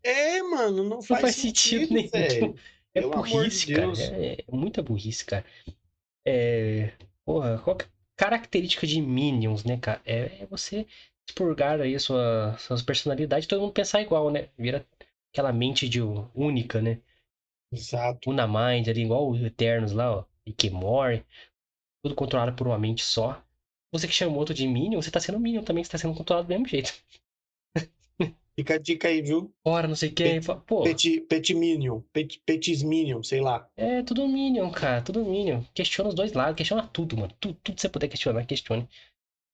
[0.03, 2.55] É, mano, não faz, não faz sentido, sentido nenhum.
[2.97, 3.93] É Pelo burrice, de cara.
[3.93, 5.45] É, é, muita burrice, cara.
[6.27, 6.93] É.
[7.27, 7.85] Porra, qual é
[8.17, 10.01] característica de Minions, né, cara?
[10.07, 10.87] É, é você
[11.29, 14.49] expurgar aí sua, suas personalidades todo mundo pensar igual, né?
[14.59, 14.87] Vira
[15.33, 16.01] aquela mente de
[16.35, 17.01] única, né?
[17.73, 18.31] Exato.
[18.31, 21.25] Una Mind ali, igual os Eternos lá, ó e que morre,
[22.03, 23.43] tudo controlado por uma mente só.
[23.93, 26.47] Você que chamou outro de Minion, você tá sendo Minion também, você tá sendo controlado
[26.47, 26.95] do mesmo jeito.
[28.59, 29.53] Fica a dica aí, viu?
[29.65, 30.41] Ora, não sei quem.
[30.41, 30.83] Pô.
[30.83, 32.01] Pet, pet Minion.
[32.13, 33.69] Pet, petis Minion, sei lá.
[33.77, 35.03] É, tudo Minion, cara.
[35.03, 35.63] Tudo Minion.
[35.75, 37.35] Questiona os dois lados, questiona tudo, mano.
[37.39, 38.89] Tudo, tudo que você puder questionar, questione.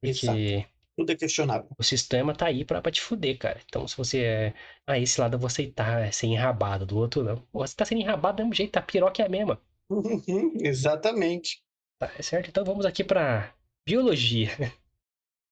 [0.00, 0.68] Porque Exato.
[0.96, 1.68] Tudo é questionável.
[1.78, 3.60] O sistema tá aí pra, pra te fuder, cara.
[3.64, 4.54] Então, se você é.
[4.86, 7.42] Ah, esse lado eu vou aceitar é ser enrabado, do outro não.
[7.52, 9.60] Você tá sendo enrabado do mesmo jeito, tá piroca é a mesma.
[9.88, 11.62] Uhum, exatamente.
[11.98, 12.48] Tá, é certo?
[12.48, 13.54] Então vamos aqui para
[13.86, 14.48] biologia.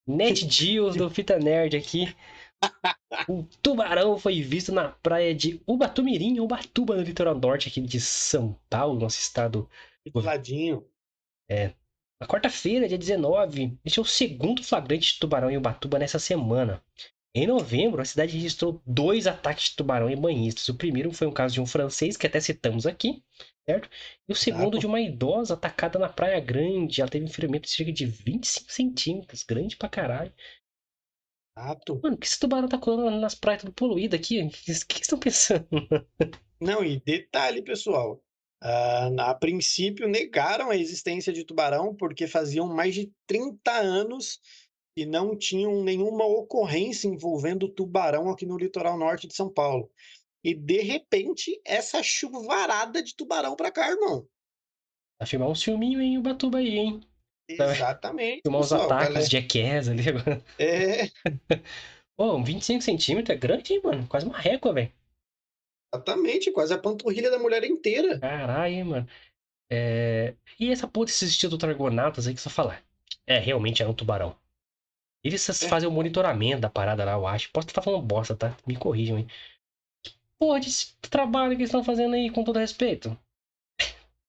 [0.06, 2.14] NetGeos do Fita Nerd aqui.
[3.28, 8.58] o tubarão foi visto na praia de Ubatumirim, Ubatuba, no litoral norte aqui de São
[8.68, 9.68] Paulo, nosso estado.
[10.12, 10.86] Do ladinho.
[11.48, 11.72] É.
[12.20, 16.84] Na quarta-feira, dia 19, este é o segundo flagrante de tubarão em Ubatuba nessa semana.
[17.34, 20.68] Em novembro, a cidade registrou dois ataques de tubarão em banhistas.
[20.68, 23.22] O primeiro foi um caso de um francês, que até citamos aqui,
[23.66, 23.88] certo?
[24.28, 27.00] E o segundo de uma idosa atacada na Praia Grande.
[27.00, 30.34] Ela teve um ferimento de cerca de 25 centímetros, grande pra caralho.
[31.56, 32.00] Exato.
[32.02, 34.42] Mano, que esse tubarão tá colando nas praias tudo poluído aqui?
[34.44, 35.66] O que vocês estão pensando?
[36.60, 38.22] Não, e detalhe, pessoal.
[38.62, 44.38] Uh, a princípio negaram a existência de tubarão porque faziam mais de 30 anos
[44.96, 49.90] e não tinham nenhuma ocorrência envolvendo tubarão aqui no litoral norte de São Paulo.
[50.44, 54.26] E de repente, essa chuvarada de tubarão pra cá, irmão.
[55.18, 57.00] Vai filmar um filminho em Ubatuba aí, hein?
[57.48, 58.42] Exatamente.
[58.42, 59.26] Filmar uns ataques, galera...
[59.26, 60.44] Jackass ali agora.
[60.58, 61.10] É.
[62.16, 64.06] Pô, 25 centímetros é grande, hein, mano?
[64.06, 64.92] Quase uma régua, velho.
[65.92, 68.18] Exatamente, quase a panturrilha da mulher inteira.
[68.18, 69.08] Caralho, mano.
[69.70, 70.34] É...
[70.58, 72.82] E essa porra desses estilo Dragonatas aí que só falar.
[73.26, 74.36] É, realmente é um tubarão.
[75.22, 75.68] Eles é.
[75.68, 77.50] fazem o monitoramento da parada lá, eu acho.
[77.52, 78.56] Posso estar falando bosta, tá?
[78.66, 79.26] Me corrijam aí.
[80.38, 80.70] porra de
[81.08, 83.16] trabalho que eles estão fazendo aí, com todo respeito?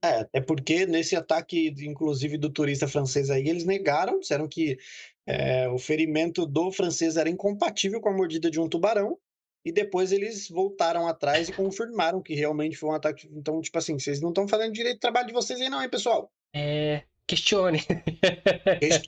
[0.04, 4.78] É, é porque nesse ataque, inclusive, do turista francês aí, eles negaram, disseram que
[5.26, 9.18] é, o ferimento do francês era incompatível com a mordida de um tubarão.
[9.64, 13.30] E depois eles voltaram atrás e confirmaram que realmente foi um ataque.
[13.32, 15.90] Então, tipo assim, vocês não estão fazendo direito do trabalho de vocês aí, não, hein,
[15.90, 16.32] pessoal?
[16.54, 17.04] É.
[17.28, 17.80] Questione.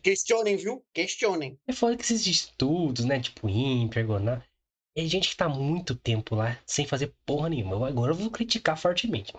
[0.02, 0.86] Questionem, viu?
[0.94, 1.60] Questionem.
[1.68, 3.20] É foda que esses estudos, né?
[3.20, 4.48] Tipo INPE, Ergonar.
[4.96, 7.88] É gente que tá muito tempo lá sem fazer porra nenhuma.
[7.88, 9.34] Agora eu vou criticar fortemente.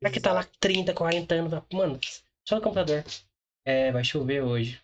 [0.00, 1.62] Pra que tá lá 30, 40 anos.
[1.72, 1.98] Mano,
[2.48, 3.04] só no computador.
[3.66, 4.80] É, vai chover hoje.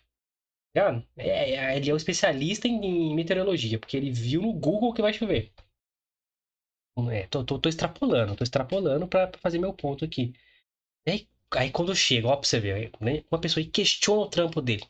[0.75, 1.07] Ligado?
[1.17, 5.01] É, é, ele é um especialista em, em, meteorologia, porque ele viu no Google que
[5.01, 5.51] vai chover.
[7.11, 10.33] É, tô, tô, tô extrapolando, tô extrapolando pra fazer meu ponto aqui.
[11.07, 14.83] Aí, Aí quando chega, ó, pra você ver, né, uma pessoa questiona o trampo dele.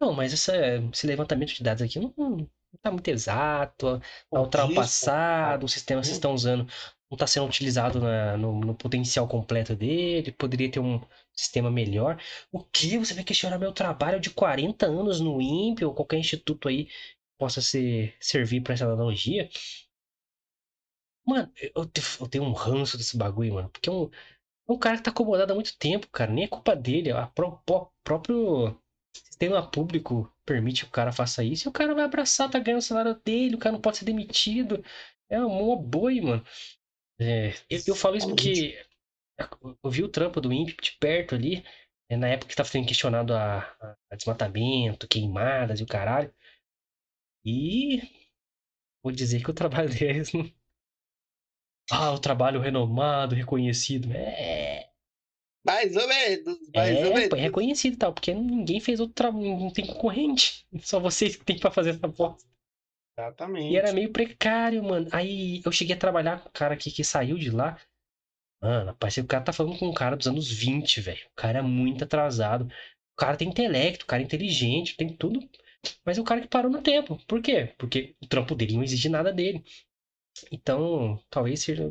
[0.00, 0.54] Não, mas essa,
[0.92, 2.48] esse levantamento de dados aqui não, não
[2.82, 4.00] tá muito exato,
[4.30, 6.64] tá ultrapassado, o sistema que vocês estão usando
[7.10, 11.00] não está sendo utilizado na, no, no, potencial completo dele, poderia ter um
[11.34, 12.20] sistema melhor.
[12.52, 12.98] O que?
[12.98, 16.92] Você vai questionar meu trabalho de 40 anos no INPE ou qualquer instituto aí que
[17.38, 19.48] possa ser, servir para essa analogia?
[21.26, 24.10] Mano, eu, eu, tenho um ranço desse bagulho, mano, porque é um,
[24.68, 26.32] é um cara que tá acomodado há muito tempo, cara.
[26.32, 27.12] Nem é culpa dele.
[27.12, 28.78] O pró próprio
[29.14, 31.66] sistema público permite que o cara faça isso.
[31.66, 33.56] E o cara vai abraçar, tá ganhando o salário dele.
[33.56, 34.84] O cara não pode ser demitido.
[35.28, 36.44] É um boi, mano.
[37.18, 38.83] É, eu, eu, falo isso porque
[39.82, 41.64] eu vi o trampo do INPE de perto ali.
[42.08, 43.60] É, na época que tava sendo questionado a,
[44.10, 46.32] a desmatamento, queimadas e o caralho.
[47.44, 48.02] E
[49.02, 50.50] vou dizer que o trabalho deles não,
[51.90, 54.10] ah, o trabalho renomado, reconhecido.
[54.12, 54.88] É.
[55.66, 57.38] Mais ou menos, mais é, ou menos.
[57.38, 60.66] É reconhecido e tal, porque ninguém fez outro trabalho, não tem concorrente.
[60.80, 62.48] Só vocês que tem pra fazer essa bosta.
[63.18, 63.72] Exatamente.
[63.72, 65.08] E era meio precário, mano.
[65.12, 67.80] Aí eu cheguei a trabalhar com o cara aqui que saiu de lá.
[68.60, 71.26] Mano, parece que o cara tá falando com um cara dos anos 20, velho.
[71.32, 72.64] O cara é muito atrasado.
[73.12, 75.40] O cara tem intelecto, o cara é inteligente, tem tudo.
[76.04, 77.18] Mas é o cara que parou no tempo.
[77.26, 77.74] Por quê?
[77.78, 79.64] Porque o trampo dele não exige nada dele.
[80.52, 81.90] Então, talvez seja.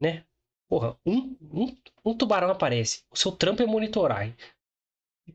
[0.00, 0.24] Né?
[0.68, 3.04] Porra, um, um, um tubarão aparece.
[3.10, 4.34] O seu trampo é monitorar.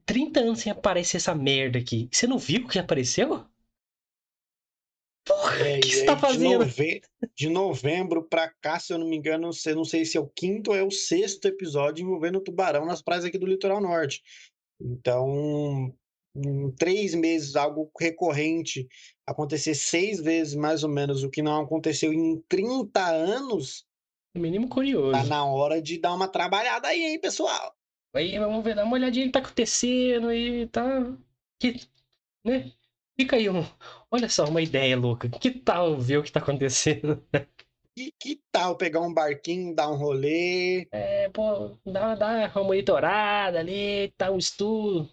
[0.06, 2.10] 30 anos sem aparecer essa merda aqui.
[2.12, 3.46] Você não viu que apareceu?
[5.30, 6.50] Porra, é, o que você tá fazendo?
[6.50, 7.02] De, nove...
[7.36, 10.28] de novembro pra cá, se eu não me engano, eu não sei se é o
[10.28, 14.24] quinto ou é o sexto episódio envolvendo tubarão nas praias aqui do litoral norte.
[14.82, 15.94] Então,
[16.36, 18.88] em três meses, algo recorrente,
[19.24, 23.86] acontecer seis vezes mais ou menos o que não aconteceu em 30 anos.
[24.34, 25.12] No mínimo curioso.
[25.12, 27.76] Tá na hora de dar uma trabalhada aí, hein, pessoal?
[28.16, 31.16] Aí vamos ver, dá uma olhadinha o que tá acontecendo e tá.
[31.60, 31.80] Que,
[32.44, 32.72] né?
[33.20, 33.66] Fica aí um.
[34.10, 35.28] Olha só, uma ideia louca.
[35.28, 37.22] Que tal ver o que tá acontecendo?
[37.94, 40.88] Que, que tal pegar um barquinho, dar um rolê?
[40.90, 45.10] É, pô, dá, dá uma monitorada ali, tá um estudo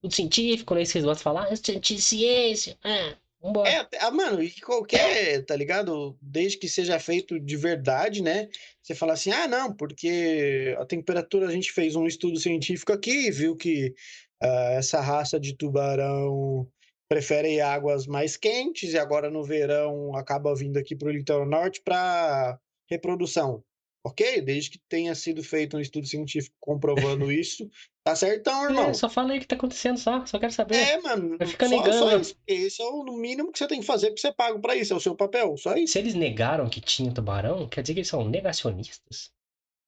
[0.00, 0.84] tudo científico, né?
[0.84, 2.78] Vocês gostam de falar, ah, ciência.
[2.84, 3.68] Ah, vambora.
[3.68, 6.16] É, ah, mano, e qualquer, tá ligado?
[6.22, 8.48] Desde que seja feito de verdade, né?
[8.80, 13.32] Você fala assim, ah, não, porque a temperatura, a gente fez um estudo científico aqui,
[13.32, 13.92] viu que
[14.40, 16.68] uh, essa raça de tubarão
[17.08, 21.80] prefere águas mais quentes e agora no verão acaba vindo aqui para o litoral norte
[21.80, 23.64] para reprodução.
[24.04, 24.40] ok?
[24.42, 27.68] Desde que tenha sido feito um estudo científico comprovando isso,
[28.04, 28.90] tá certão, irmão.
[28.90, 30.24] É, só fala aí o que tá acontecendo, só.
[30.26, 30.76] Só quero saber.
[30.76, 31.36] É, mano.
[31.38, 31.98] Vai ficar só, negando.
[31.98, 32.36] só isso.
[32.46, 34.96] Esse é o mínimo que você tem que fazer porque você paga pra isso, é
[34.96, 35.94] o seu papel, só isso.
[35.94, 39.30] Se eles negaram que tinha tubarão, quer dizer que eles são negacionistas?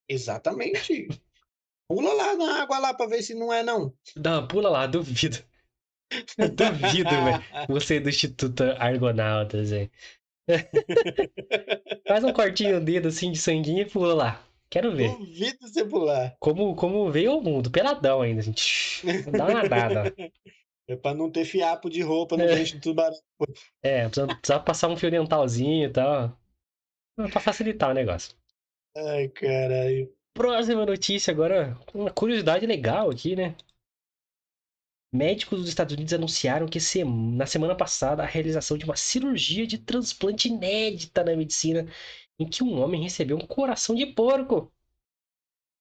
[0.08, 1.08] Exatamente.
[1.88, 3.92] Pula lá na água lá pra ver se não é, não.
[4.16, 5.38] Não, pula lá, duvido.
[6.36, 7.42] Duvido, velho.
[7.68, 9.90] Você do Instituto Argonautas, velho.
[12.08, 14.44] Faz um cortinho no dedo assim de sanguinho e pula lá.
[14.68, 15.16] Quero ver.
[15.16, 16.36] Duvido você pular.
[16.38, 18.54] Como, como veio ao mundo, peladão ainda, assim.
[19.26, 20.14] Não dá uma nadada.
[20.88, 22.54] É pra não ter fiapo de roupa no É.
[22.54, 23.16] dente do tubarão.
[23.82, 26.36] É, precisa, precisa passar um fio dentalzinho e tal.
[27.16, 28.34] Pra facilitar o negócio.
[28.96, 30.12] Ai, caralho.
[30.34, 33.54] Próxima notícia agora, uma curiosidade legal aqui, né?
[35.12, 39.76] Médicos dos Estados Unidos anunciaram que na semana passada a realização de uma cirurgia de
[39.76, 41.88] transplante inédita na medicina,
[42.38, 44.72] em que um homem recebeu um coração de porco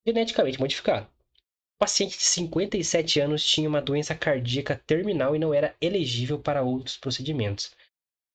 [0.04, 1.06] geneticamente modificado.
[1.76, 6.62] O paciente de 57 anos tinha uma doença cardíaca terminal e não era elegível para
[6.62, 7.72] outros procedimentos.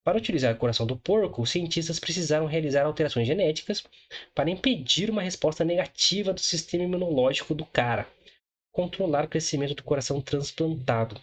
[0.01, 3.83] Para utilizar o coração do porco, os cientistas precisaram realizar alterações genéticas
[4.33, 8.07] para impedir uma resposta negativa do sistema imunológico do cara,
[8.75, 11.19] controlar o crescimento do coração transplantado.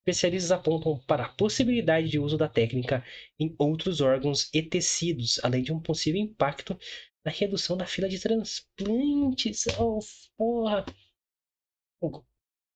[0.00, 3.04] Especialistas apontam para a possibilidade de uso da técnica
[3.38, 6.76] em outros órgãos e tecidos, além de um possível impacto
[7.24, 9.64] na redução da fila de transplantes.
[9.78, 10.00] Oh,
[10.36, 10.84] porra!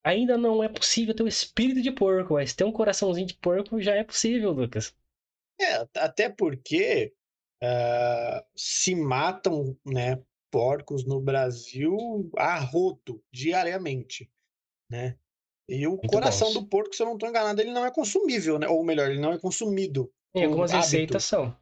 [0.05, 3.81] Ainda não é possível ter o espírito de porco, mas ter um coraçãozinho de porco
[3.81, 4.95] já é possível, Lucas.
[5.61, 7.13] É, até porque
[7.63, 14.31] ah, se matam, né, porcos no Brasil a rodo, diariamente,
[14.91, 15.17] né?
[15.69, 16.55] E o Muito coração bons.
[16.55, 18.67] do porco, se eu não estou enganado, ele não é consumível, né?
[18.69, 20.13] Ou melhor, ele não é consumido.
[20.35, 20.85] Em algumas hábito.
[20.87, 21.57] receitas são.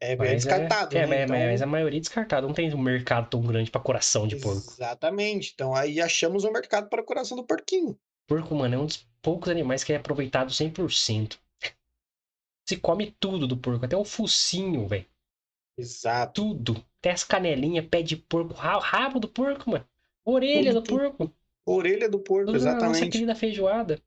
[0.00, 1.20] É, é Mas descartado, é, né?
[1.20, 2.46] é, Então- mas a maioria é descartado.
[2.46, 4.72] Não tem um mercado tão grande para coração de porco.
[4.72, 5.52] Exatamente.
[5.54, 7.96] Então aí achamos um mercado para o coração do porquinho.
[8.26, 11.38] Porco, mano, é um dos poucos animais que é aproveitado 100%.
[12.68, 15.06] Se come tudo do porco, até o focinho, velho.
[15.76, 16.42] Exato.
[16.42, 16.84] Tudo.
[17.00, 19.86] Até as canelinhas, pé de porco, ra- rabo do porco, mano.
[20.24, 21.34] Orelha Tudo, do porco.
[21.66, 23.10] Orelha do porco, Tudo na nossa exatamente.
[23.10, 24.00] querida feijoada.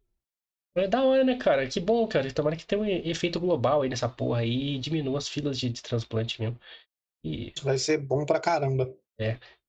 [0.78, 1.68] É da hora, né, cara?
[1.68, 2.32] Que bom, cara.
[2.34, 5.70] Tomara que tenha um efeito global aí nessa porra aí e diminua as filas de,
[5.70, 6.60] de transplante mesmo.
[7.24, 8.94] E Isso vai ser bom pra caramba.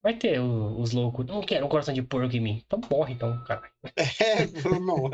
[0.02, 1.24] vai ter o- os loucos.
[1.26, 2.62] Não quero um coração de porco em mim.
[2.66, 3.70] Então morre, então, cara.
[4.20, 5.10] É, irmão.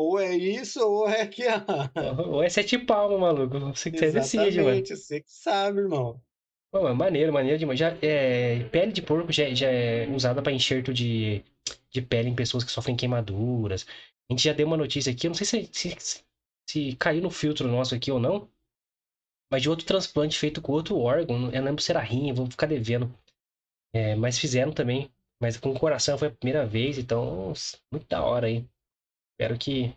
[0.00, 1.42] É- Ou é isso, ou é que.
[2.28, 3.58] Ou é sete palmas, maluco.
[3.60, 4.86] Você, você decide, mano.
[4.86, 6.20] Você que sabe, irmão.
[6.70, 7.78] Pô, mano, maneiro, maneiro demais.
[7.78, 11.42] Já, é, pele de porco já, já é usada para enxerto de,
[11.90, 13.86] de pele em pessoas que sofrem queimaduras.
[14.28, 16.24] A gente já deu uma notícia aqui, eu não sei se, se,
[16.68, 18.48] se caiu no filtro nosso aqui ou não,
[19.50, 22.46] mas de outro transplante feito com outro órgão, eu não lembro se era rim, vou
[22.46, 23.12] ficar devendo.
[23.92, 27.52] É, mas fizeram também, mas com o coração foi a primeira vez, então
[27.92, 28.64] muito da hora aí.
[29.40, 29.96] Espero que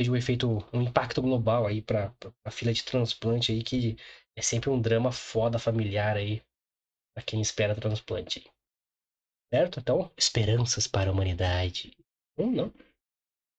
[0.00, 2.14] seja um efeito, um impacto global aí para
[2.44, 3.96] a fila de transplante aí, que
[4.36, 6.40] é sempre um drama foda familiar aí
[7.12, 8.48] pra quem espera transplante.
[9.52, 9.80] Certo?
[9.80, 11.90] Então, esperanças para a humanidade.
[12.38, 12.72] Hum, não.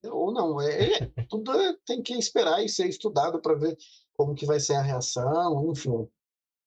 [0.05, 3.75] Ou não, é, é, tudo é- tem que esperar e ser estudado para ver
[4.15, 6.07] como que vai ser a reação, enfim.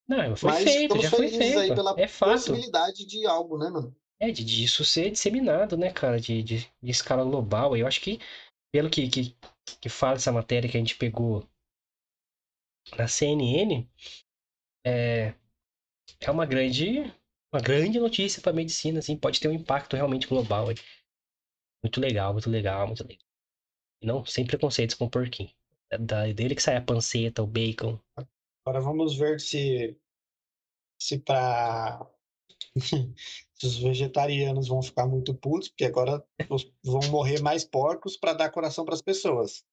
[0.06, 1.74] Não, foi Mas feito, já foi felizes aí feito.
[1.76, 2.34] pela É fato.
[2.34, 3.96] possibilidade de algo, né, mano?
[4.22, 7.76] É, de, disso ser disseminado, né, cara, de, de, de escala global.
[7.76, 8.20] Eu acho que,
[8.72, 9.36] pelo que, que,
[9.80, 11.48] que fala essa matéria que a gente pegou
[12.96, 13.88] na CNN,
[14.86, 15.34] é,
[16.20, 17.00] é uma grande,
[17.52, 20.76] uma grande notícia para a medicina, assim, pode ter um impacto realmente global aí.
[21.82, 23.26] Muito legal, muito legal, muito legal.
[24.02, 25.50] Não sem preconceitos com o porquinho.
[25.90, 27.98] É da- dele que sai a panceta, o bacon.
[28.64, 29.98] Agora vamos ver se
[30.98, 32.00] se para
[33.62, 36.24] os vegetarianos vão ficar muito putos, porque agora
[36.84, 39.64] vão morrer mais porcos para dar coração para as pessoas.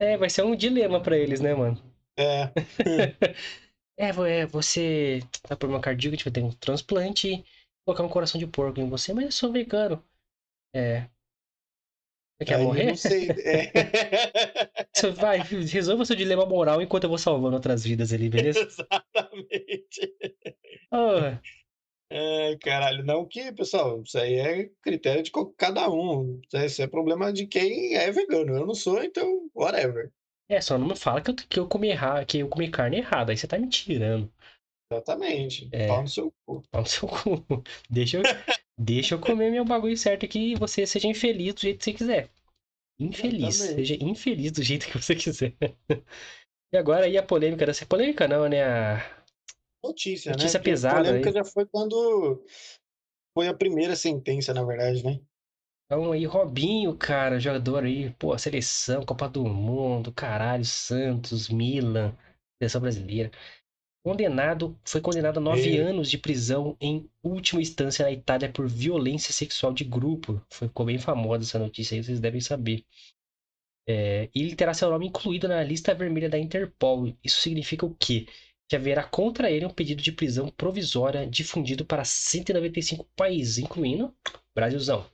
[0.00, 1.80] É, vai ser um dilema para eles, né, mano?
[2.18, 2.50] É,
[3.96, 7.44] É, é, você tá por uma cardíaco, a gente vai ter um transplante e
[7.84, 10.02] colocar um coração de porco em você, mas eu sou vegano.
[10.74, 11.08] É.
[12.36, 12.86] Você quer aí eu morrer?
[12.86, 13.28] Não sei.
[13.30, 13.70] É.
[14.92, 18.60] Você vai, resolva seu dilema moral enquanto eu vou salvando outras vidas ali, beleza?
[18.60, 20.12] Exatamente.
[20.90, 21.38] Ô,
[22.10, 26.40] Ai, caralho, não que, pessoal, isso aí é critério de cada um.
[26.52, 28.54] Isso é problema de quem é vegano.
[28.54, 30.12] Eu não sou, então, whatever.
[30.48, 32.98] é, só não me fala que eu, que eu comi errado, que eu comi carne
[32.98, 34.32] errada, aí você tá me tirando.
[34.92, 35.68] Exatamente.
[35.72, 35.88] É.
[35.88, 36.62] Pau no seu cu.
[36.70, 37.64] Pau no seu cu.
[37.90, 38.22] Deixa eu,
[38.78, 41.92] deixa eu comer meu bagulho certo aqui e você seja infeliz do jeito que você
[41.92, 42.30] quiser.
[43.00, 43.56] Infeliz.
[43.56, 45.54] Seja infeliz do jeito que você quiser.
[46.72, 48.64] E agora aí a polêmica dessa polêmica não, né?
[48.64, 49.23] A,
[49.84, 50.62] notícia, Notícia né?
[50.62, 51.34] Porque pesada polêmica aí.
[51.34, 52.44] já foi quando
[53.36, 55.20] foi a primeira sentença, na verdade, né?
[55.86, 62.16] Então aí, Robinho, cara, jogador aí, pô, seleção, Copa do Mundo, caralho, Santos, Milan,
[62.58, 63.30] seleção brasileira.
[64.04, 65.80] Condenado, foi condenado a nove É.
[65.80, 70.42] anos de prisão em última instância na Itália por violência sexual de grupo.
[70.50, 72.84] Foi, ficou bem famosa essa notícia aí, vocês devem saber.
[73.86, 77.14] É, e ele terá seu nome incluído na lista vermelha da Interpol.
[77.22, 78.26] Isso significa o quê?
[78.68, 84.14] Que haverá contra ele um pedido de prisão provisória difundido para 195 países, incluindo
[84.54, 85.08] Brasilzão.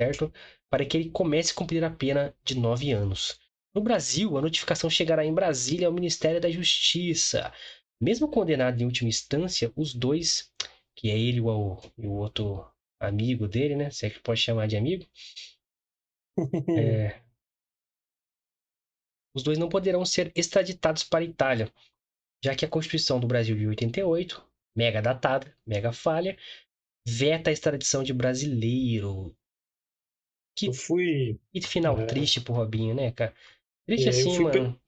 [0.00, 0.32] Certo?
[0.70, 3.38] Para que ele comece a cumprir a pena de nove anos.
[3.74, 7.52] No Brasil, a notificação chegará em Brasília ao Ministério da Justiça.
[8.00, 10.52] Mesmo condenado em última instância, os dois,
[10.96, 12.68] que é ele e o, e o outro
[13.00, 13.90] amigo dele, né?
[13.90, 15.06] Se é que pode chamar de amigo,
[16.78, 17.20] é,
[19.34, 21.72] os dois não poderão ser extraditados para a Itália,
[22.44, 24.44] já que a Constituição do Brasil de 88,
[24.76, 26.36] mega datada, mega falha,
[27.06, 29.36] veta a extradição de brasileiro.
[30.60, 31.38] Eu fui.
[31.52, 32.06] Que final É.
[32.06, 33.34] triste pro Robinho, né, cara?
[33.86, 34.80] Triste É, assim, pe- mano.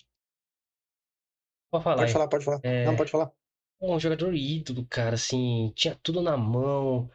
[1.70, 2.12] Pode falar Pode aí.
[2.12, 2.60] falar, pode falar.
[2.64, 2.84] É.
[2.84, 3.32] Não, pode falar.
[3.80, 7.08] Um jogador ídolo, cara, assim, tinha tudo na mão,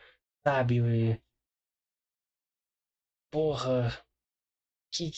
[0.44, 0.82] sabe?
[3.32, 4.04] Porra,
[4.92, 5.12] que,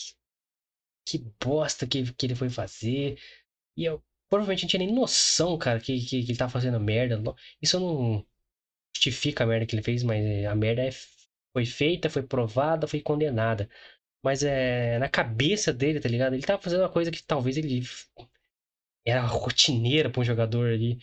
[1.06, 3.18] que bosta que, que ele foi fazer.
[3.76, 7.20] E eu provavelmente não tinha nem noção, cara, que, que, que ele tava fazendo merda.
[7.62, 8.26] Isso não
[8.96, 10.90] justifica a merda que ele fez, mas é, a merda é,
[11.52, 13.68] foi feita, foi provada, foi condenada.
[14.24, 16.34] Mas é na cabeça dele, tá ligado?
[16.34, 17.82] Ele tava fazendo uma coisa que talvez ele
[19.06, 20.98] era rotineira pra um jogador ali.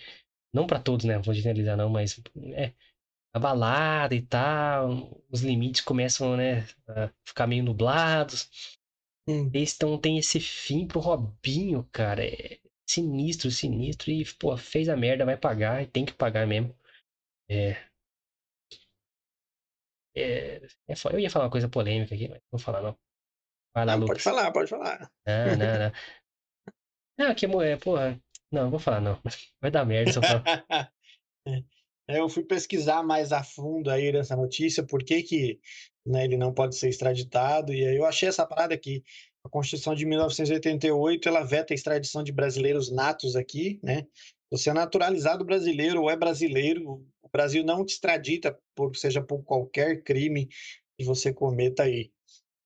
[0.53, 1.19] Não pra todos, né?
[1.19, 2.19] Vou generalizar não, mas
[2.53, 2.73] é
[3.33, 8.49] a balada e tal, os limites começam, né, a ficar meio nublados.
[9.27, 9.51] Hum.
[9.53, 12.25] Então tem esse fim pro Robinho, cara.
[12.25, 12.59] É
[12.89, 14.11] sinistro, sinistro.
[14.11, 16.75] E, pô, fez a merda, vai pagar e tem que pagar mesmo.
[17.49, 17.75] É.
[20.15, 20.57] É,
[20.87, 22.97] é eu ia falar uma coisa polêmica aqui, mas não vou falar não.
[23.75, 24.23] Vai lá, Não, pode Lucas.
[24.23, 25.11] falar, pode falar.
[25.27, 25.91] Não, não, não.
[27.17, 28.19] Não, que mulher, porra.
[28.51, 29.21] Não, não vou falar não.
[29.61, 30.43] Vai dar merda se eu falar.
[32.07, 35.59] É, Eu fui pesquisar mais a fundo aí nessa notícia, por que que,
[36.05, 39.03] né, ele não pode ser extraditado, e aí eu achei essa parada aqui.
[39.45, 44.07] A Constituição de 1988, ela veta a extradição de brasileiros natos aqui, né?
[44.49, 49.43] Você é naturalizado brasileiro ou é brasileiro, o Brasil não te extradita, por, seja por
[49.43, 50.47] qualquer crime
[50.97, 52.11] que você cometa aí.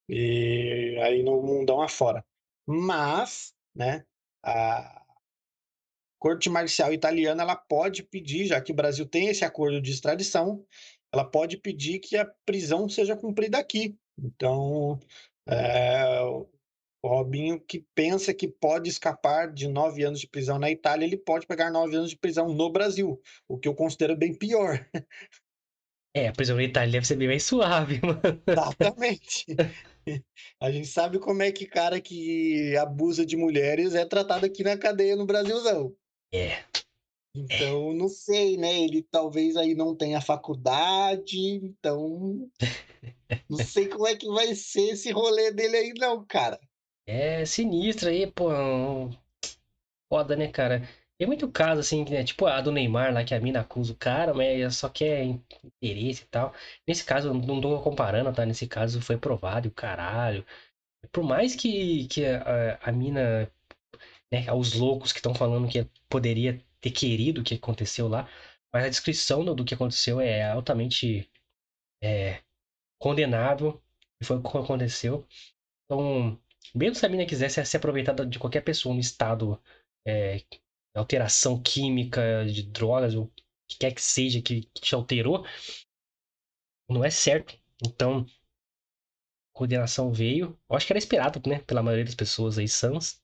[0.08, 2.24] E aí no mundão afora.
[2.66, 4.06] Mas, né,
[4.42, 5.04] a
[6.18, 10.66] Corte Marcial Italiana ela pode pedir, já que o Brasil tem esse acordo de extradição,
[11.12, 13.98] ela pode pedir que a prisão seja cumprida aqui.
[14.18, 14.98] Então,
[15.46, 16.20] é,
[17.02, 21.18] o Robinho que pensa que pode escapar de nove anos de prisão na Itália, ele
[21.18, 24.86] pode pegar nove anos de prisão no Brasil, o que eu considero bem pior.
[26.14, 28.22] É, a prisão na Itália deve ser bem mais suave, mano.
[28.46, 29.46] Exatamente.
[30.60, 34.78] A gente sabe como é que cara que abusa de mulheres é tratado aqui na
[34.78, 35.96] cadeia no Brasilzão.
[36.34, 36.64] É.
[37.36, 38.82] Então, não sei, né?
[38.82, 42.50] Ele talvez aí não tenha faculdade, então
[43.48, 46.60] não sei como é que vai ser esse rolê dele aí, não, cara.
[47.12, 48.50] É sinistro aí, pô.
[50.12, 50.82] Foda, né, cara?
[51.18, 52.24] Tem muito caso, assim, né?
[52.24, 55.24] Tipo a do Neymar lá, que a mina acusa o cara, mas só quer
[55.82, 56.54] interesse e tal.
[56.88, 58.46] Nesse caso, não tô comparando, tá?
[58.46, 60.46] Nesse caso foi provado e o caralho.
[61.12, 63.52] Por mais que, que a, a mina,
[64.32, 68.30] né, os loucos que estão falando que poderia ter querido o que aconteceu lá,
[68.74, 71.30] mas a descrição do, do que aconteceu é altamente
[72.04, 72.42] é,
[73.00, 73.82] condenável,
[74.22, 75.28] e foi o que aconteceu.
[75.86, 76.40] Então,
[76.76, 79.62] mesmo se a mina quisesse se aproveitar de qualquer pessoa no estado
[80.06, 80.42] é,
[80.96, 83.32] alteração química, de drogas, ou o
[83.68, 85.46] que quer que seja que, que te alterou,
[86.90, 87.58] não é certo.
[87.86, 88.26] Então,
[89.54, 90.58] a condenação veio.
[90.70, 91.60] Eu acho que era esperado, né?
[91.60, 93.22] Pela maioria das pessoas aí, sãs.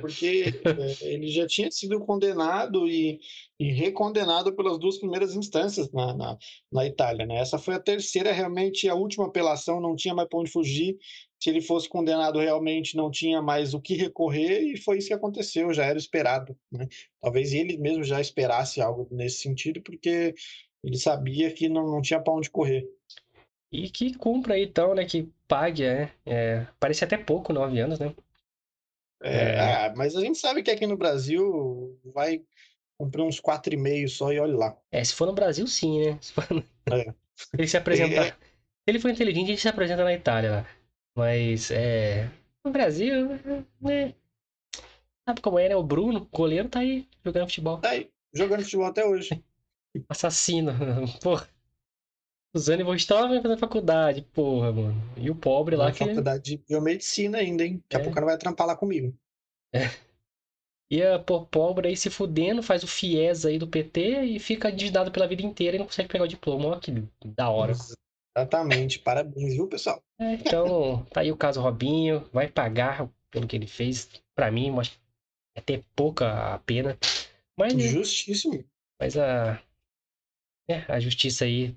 [0.00, 3.20] Porque é, ele já tinha sido condenado e,
[3.58, 6.38] e recondenado pelas duas primeiras instâncias na, na,
[6.70, 7.36] na Itália, né?
[7.36, 10.96] Essa foi a terceira, realmente, a última apelação, não tinha mais para onde fugir.
[11.44, 15.12] Se ele fosse condenado, realmente não tinha mais o que recorrer, e foi isso que
[15.12, 16.88] aconteceu, já era esperado, né?
[17.20, 20.34] Talvez ele mesmo já esperasse algo nesse sentido, porque
[20.82, 22.88] ele sabia que não, não tinha para onde correr.
[23.70, 25.04] E que cumpra aí, então, né?
[25.04, 26.12] Que pague, né?
[26.24, 28.14] É, parece até pouco, nove anos, né?
[29.22, 29.60] É, É.
[29.60, 32.42] ah, mas a gente sabe que aqui no Brasil vai
[32.98, 34.78] cumprir uns quatro e meio só e olha lá.
[34.90, 36.18] É, se for no Brasil, sim, né?
[36.22, 36.46] Se for...
[36.90, 37.12] É.
[37.52, 38.28] Ele se apresentar.
[38.28, 38.34] Se
[38.86, 40.66] ele for inteligente, ele se apresenta na Itália lá.
[41.16, 42.28] Mas, é.
[42.64, 43.28] No Brasil,
[43.80, 44.14] né?
[45.26, 45.76] Sabe como é, né?
[45.76, 47.78] O Bruno, goleiro, tá aí jogando futebol.
[47.80, 49.42] Tá aí, jogando futebol até hoje.
[50.08, 50.72] Assassino.
[51.22, 51.48] Porra.
[52.54, 54.94] Os ânimos estavam fazendo faculdade, porra, mano.
[55.16, 55.98] E o pobre lá Na que.
[55.98, 57.82] faculdade de biomedicina ainda, hein?
[57.82, 58.02] Daqui a É.
[58.02, 59.12] pouco o cara vai trampar lá comigo.
[60.88, 65.10] Ia, pô, pobre aí se fudendo, faz o FIES aí do PT e fica endividado
[65.10, 66.66] pela vida inteira e não consegue pegar o diploma.
[66.68, 66.92] Olha que
[67.24, 67.72] da hora.
[68.36, 68.98] Exatamente.
[68.98, 70.02] Parabéns, viu, pessoal?
[70.18, 74.10] É, então, tá aí o caso Robinho, vai pagar pelo que ele fez.
[74.34, 74.72] Pra mim,
[75.54, 76.98] é ter pouca a pena.
[77.56, 78.64] Mas, Justíssimo.
[79.00, 79.62] mas a,
[80.68, 81.76] é, a justiça aí,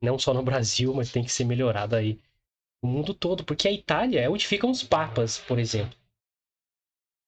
[0.00, 2.20] não só no Brasil, mas tem que ser melhorada aí
[2.82, 3.44] no mundo todo.
[3.44, 5.98] Porque a Itália é onde ficam os papas, por exemplo.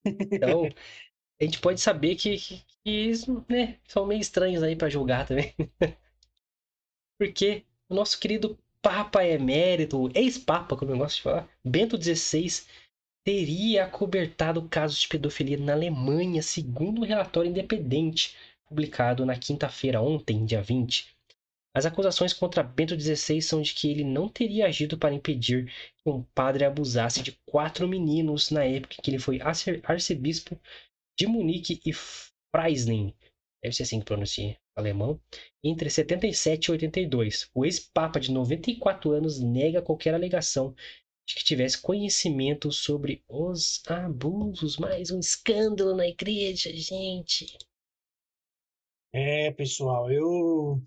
[0.07, 0.63] Então,
[1.41, 5.27] a gente pode saber que, que, que eles né, são meio estranhos aí pra julgar
[5.27, 5.53] também.
[7.19, 12.65] Porque o nosso querido Papa Emérito, ex-Papa, como eu gosto de falar, Bento XVI,
[13.25, 18.35] teria acobertado casos de pedofilia na Alemanha, segundo um relatório independente
[18.67, 21.15] publicado na quinta-feira, ontem, dia 20.
[21.75, 26.11] As acusações contra Bento XVI são de que ele não teria agido para impedir que
[26.11, 30.59] um padre abusasse de quatro meninos na época em que ele foi arce- arcebispo
[31.19, 33.15] de Munique e Freising,
[33.63, 35.21] deve ser assim que pronuncia em alemão,
[35.63, 37.51] entre 77 e 82.
[37.55, 40.75] O ex-papa de 94 anos nega qualquer alegação
[41.27, 44.77] de que tivesse conhecimento sobre os abusos.
[44.77, 47.47] Mais um escândalo na igreja, gente.
[49.15, 50.83] É, pessoal, eu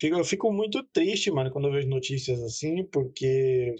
[0.00, 3.76] fico, eu fico muito triste, mano, quando eu vejo notícias assim, porque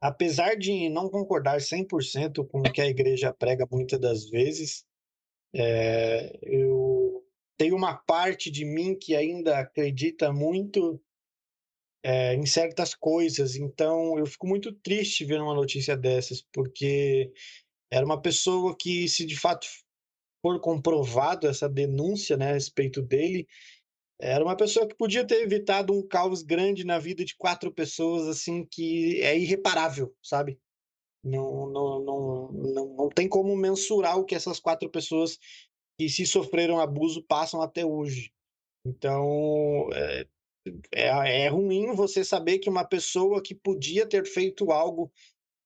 [0.00, 4.84] apesar de não concordar 100% com o que a igreja prega muitas das vezes,
[5.54, 7.24] é, eu
[7.58, 11.00] tenho uma parte de mim que ainda acredita muito
[12.04, 17.32] é, em certas coisas, então eu fico muito triste vendo uma notícia dessas, porque
[17.90, 19.66] era uma pessoa que, se de fato
[20.42, 23.46] for comprovado essa denúncia né, a respeito dele,
[24.20, 28.28] era uma pessoa que podia ter evitado um caos grande na vida de quatro pessoas,
[28.28, 30.58] assim, que é irreparável, sabe?
[31.24, 35.38] Não, não, não, não, não tem como mensurar o que essas quatro pessoas
[35.98, 38.32] que se sofreram abuso passam até hoje.
[38.84, 40.26] Então, é,
[40.92, 45.12] é, é ruim você saber que uma pessoa que podia ter feito algo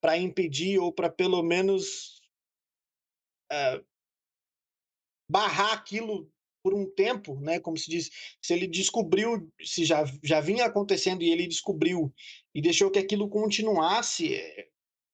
[0.01, 2.21] para impedir ou para pelo menos
[3.51, 3.83] é,
[5.31, 6.31] barrar aquilo
[6.63, 7.61] por um tempo, né?
[7.61, 8.11] Como se diz,
[8.43, 12.13] se ele descobriu, se já, já vinha acontecendo e ele descobriu
[12.55, 14.37] e deixou que aquilo continuasse,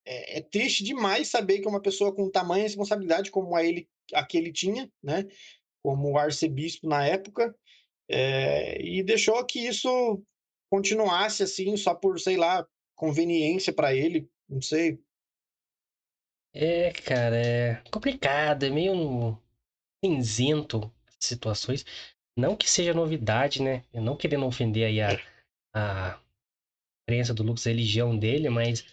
[0.05, 3.88] é, é, é triste demais saber que uma pessoa com tamanha responsabilidade como a ele,
[4.12, 5.26] a que ele tinha, né?
[5.82, 7.55] Como arcebispo na época,
[8.09, 10.22] é, e deixou que isso
[10.70, 14.98] continuasse assim só por, sei lá, conveniência para ele, não sei.
[16.55, 19.38] É, cara, é complicado, é meio
[20.05, 21.84] cinzento situações.
[22.36, 23.84] Não que seja novidade, né?
[23.92, 25.18] Eu não querendo ofender aí a,
[25.74, 26.20] a
[27.07, 28.84] crença do Lucas, a religião dele, mas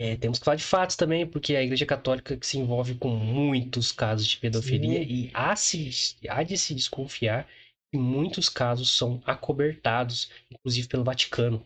[0.00, 3.10] é, temos que falar de fatos também, porque a Igreja Católica que se envolve com
[3.10, 5.10] muitos casos de pedofilia Sim.
[5.10, 5.90] e há, se,
[6.26, 7.46] há de se desconfiar
[7.92, 11.62] que muitos casos são acobertados, inclusive pelo Vaticano.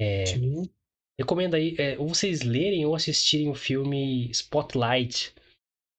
[0.00, 0.66] É, Sim.
[1.20, 5.42] Recomendo aí, é, ou vocês lerem ou assistirem o filme Spotlight, que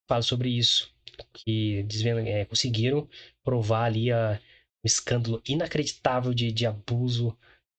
[0.09, 0.91] fala sobre isso,
[1.35, 3.07] que desvenda- é, conseguiram
[3.43, 4.41] provar ali a,
[4.83, 7.37] um escândalo inacreditável de, de abuso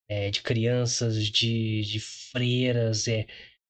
[0.09, 3.27] é, de crianças, de, de freiras, é,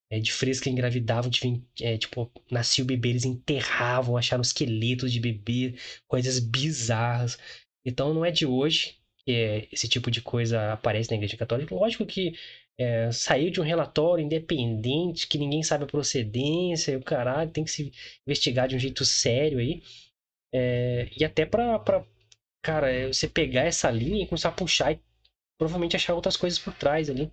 [0.10, 5.12] é, de freiras que engravidavam, de, é, tipo, nascia o bebê, eles enterravam, acharam esqueletos
[5.12, 5.76] de bebê,
[6.08, 7.38] coisas bizarras.
[7.86, 11.76] Então não é de hoje que é, esse tipo de coisa aparece na Igreja Católica.
[11.76, 12.34] Lógico que
[12.80, 17.72] é, saiu de um relatório independente, que ninguém sabe a procedência, o caralho, tem que
[17.72, 17.91] se
[18.26, 19.84] investigar de um jeito sério aí.
[20.53, 22.05] É, e até pra, pra,
[22.64, 24.99] cara, é, você pegar essa linha e começar a puxar e
[25.60, 27.30] provavelmente achar outras coisas por trás ali.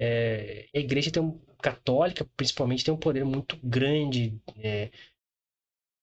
[0.00, 4.40] É, a igreja tem um, católica, principalmente, tem um poder muito grande.
[4.56, 4.90] é,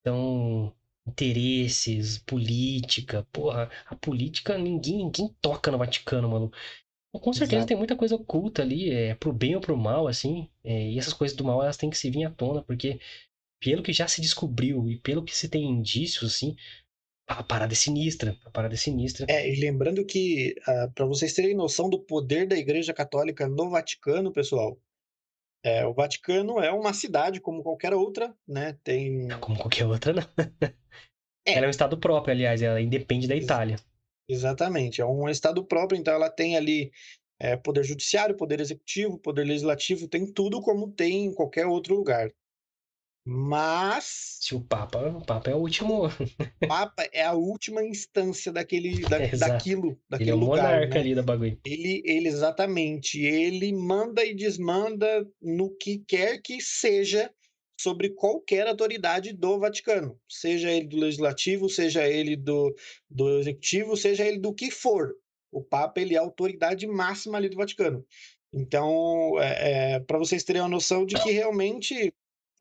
[0.01, 0.73] então,
[1.07, 6.51] interesses, política, porra, a política ninguém, ninguém toca no Vaticano, mano.
[7.11, 7.67] Com certeza Exato.
[7.67, 10.49] tem muita coisa oculta ali, é pro bem ou pro mal, assim.
[10.63, 12.99] é, e essas coisas do mal, elas têm que se vir à tona, porque
[13.59, 16.55] pelo que já se descobriu e pelo que se tem indícios, assim,
[17.27, 18.37] a parada é sinistra.
[18.45, 19.25] A parada é sinistra.
[19.29, 20.55] É, e lembrando que,
[20.93, 24.77] para vocês terem noção do poder da Igreja Católica no Vaticano, pessoal,
[25.65, 28.77] é, o Vaticano é uma cidade como qualquer outra, né?
[28.83, 29.27] Tem.
[29.39, 30.23] Como qualquer outra, não.
[31.43, 31.53] É.
[31.53, 33.77] Ela é um estado próprio, aliás, ela independe da Itália.
[34.27, 36.91] Exatamente, é um estado próprio, então ela tem ali
[37.39, 42.31] é, poder judiciário, poder executivo, poder legislativo, tem tudo como tem em qualquer outro lugar.
[43.25, 44.37] Mas.
[44.41, 46.05] Se o Papa, o Papa é o último.
[46.05, 50.63] O Papa é a última instância daquele, da, daquilo, daquele ele é o lugar.
[50.63, 50.99] monarca né?
[50.99, 51.59] ali da bagulho.
[51.65, 53.19] Ele, ele, exatamente.
[53.19, 57.31] Ele manda e desmanda no que quer que seja
[57.79, 62.73] sobre qualquer autoridade do Vaticano, seja ele do legislativo, seja ele do,
[63.09, 65.13] do executivo, seja ele do que for.
[65.51, 68.05] O Papa ele é a autoridade máxima ali do Vaticano.
[68.53, 72.13] Então, é, é, para vocês terem uma noção de que realmente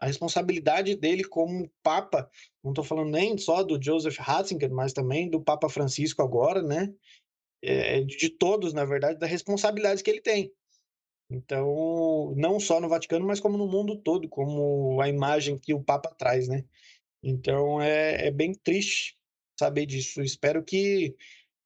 [0.04, 2.30] a responsabilidade dele como Papa,
[2.62, 6.94] não estou falando nem só do Joseph Ratzinger, mas também do Papa Francisco agora, né?
[7.62, 10.52] É, de todos, na verdade, da responsabilidade que ele tem.
[11.30, 15.82] Então, não só no Vaticano, mas como no mundo todo, como a imagem que o
[15.82, 16.66] Papa traz, né?
[17.22, 19.16] Então, é, é bem triste
[19.58, 20.22] saber disso.
[20.22, 21.16] Espero que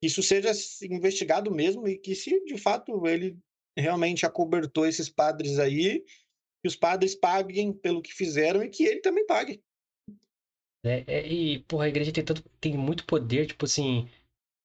[0.01, 0.53] isso seja
[0.85, 3.37] investigado mesmo e que, se de fato ele
[3.77, 6.05] realmente acobertou esses padres aí,
[6.63, 9.63] que os padres paguem pelo que fizeram e que ele também pague.
[10.85, 14.09] É, é, e, porra, a igreja tem, tanto, tem muito poder, tipo assim,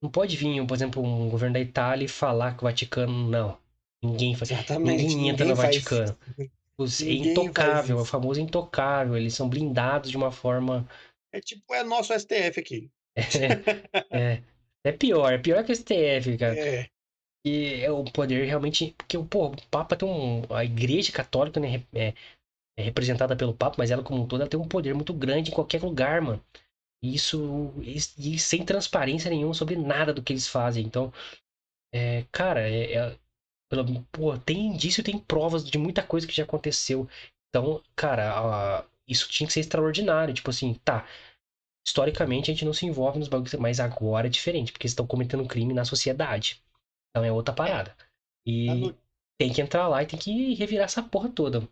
[0.02, 3.58] não pode vir, por exemplo, um governo da Itália e falar que o Vaticano não.
[4.04, 4.52] Ninguém faz.
[4.52, 5.04] Exatamente.
[5.04, 6.18] Ninguém entra ninguém no Vaticano.
[6.78, 9.16] Os, é intocável, é o famoso intocável.
[9.16, 10.88] Eles são blindados de uma forma.
[11.32, 12.92] É tipo, é nosso STF aqui.
[14.12, 14.42] É,
[14.84, 16.60] é pior, é pior que o STF, cara.
[16.60, 16.90] É,
[17.46, 18.94] E é o poder realmente.
[18.98, 20.42] Porque, pô, o Papa tem um.
[20.54, 22.14] A Igreja Católica, né, é,
[22.78, 25.52] é representada pelo Papa, mas ela, como um todo, ela tem um poder muito grande
[25.52, 26.44] em qualquer lugar, mano.
[27.04, 27.74] E Isso.
[27.82, 27.98] E,
[28.36, 30.86] e sem transparência nenhuma sobre nada do que eles fazem.
[30.86, 31.12] Então,
[31.92, 33.18] é, cara, é, é-
[33.70, 37.08] pelo, pô, tem indício, tem provas de muita coisa que já aconteceu.
[37.50, 40.34] Então, cara, a- isso tinha que ser extraordinário.
[40.34, 41.08] Tipo assim, tá.
[41.88, 45.08] Historicamente a gente não se envolve nos bagulhos, mas agora é diferente, porque eles estão
[45.08, 46.62] cometendo crime na sociedade.
[47.14, 47.96] Então é outra parada.
[48.46, 48.98] E no-
[49.40, 51.68] tem que entrar lá e tem que revirar essa porra toda.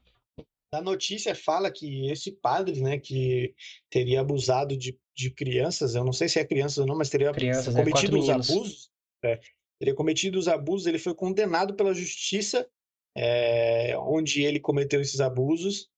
[0.74, 3.54] a notícia fala que esse padre, né, que
[3.90, 7.34] teria abusado de, de crianças, eu não sei se é crianças ou não, mas teria
[7.34, 7.82] Crianças, né?
[7.82, 8.50] cometido Quatro os meninos.
[8.50, 8.92] abusos,
[9.26, 9.40] é,
[9.80, 12.70] teria cometido os abusos, ele foi condenado pela justiça,
[13.18, 15.90] é, onde ele cometeu esses abusos,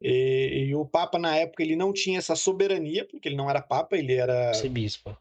[0.00, 3.60] e, e o Papa, na época, ele não tinha essa soberania, porque ele não era
[3.60, 5.14] Papa, ele era Ser bispo.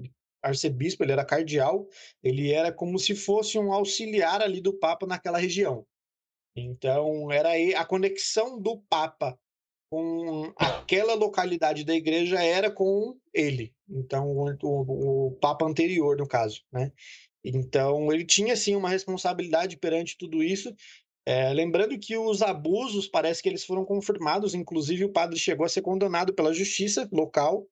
[0.44, 1.88] Arcebispo, ele era cardeal,
[2.22, 5.86] ele era como se fosse um auxiliar ali do Papa naquela região.
[6.56, 9.38] Então, era a conexão do Papa
[9.90, 13.74] com aquela localidade da igreja era com ele.
[13.90, 16.92] Então, o, o- o Papa anterior, no caso, né?
[17.44, 20.74] Então, ele tinha, sim, uma responsabilidade perante tudo isso.
[21.26, 25.70] É, lembrando que os abusos, parece que eles foram confirmados, inclusive o padre chegou a
[25.70, 27.68] ser condenado pela justiça local,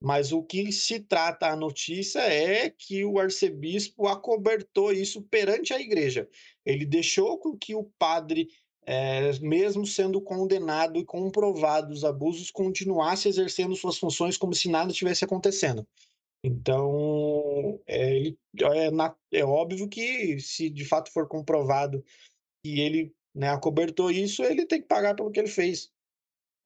[0.00, 5.80] mas o que se trata a notícia é que o arcebispo acobertou isso perante a
[5.80, 6.28] igreja.
[6.64, 8.48] Ele deixou com que o padre,
[8.86, 14.92] eh, mesmo sendo condenado e comprovado os abusos, continuasse exercendo suas funções como se nada
[14.92, 15.86] tivesse acontecendo.
[16.44, 18.28] Então, é,
[18.62, 22.04] é na- é óbvio que, se de fato for comprovado
[22.64, 25.92] que ele né, acobertou isso, ele tem que pagar pelo que ele fez.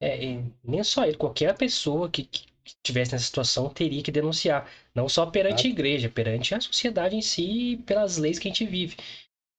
[0.03, 0.18] É,
[0.64, 4.70] nem só ele, qualquer pessoa que, que que tivesse nessa situação teria que denunciar.
[4.94, 8.53] Não só perante a igreja, perante a sociedade em si e pelas leis que a
[8.53, 8.96] gente vive.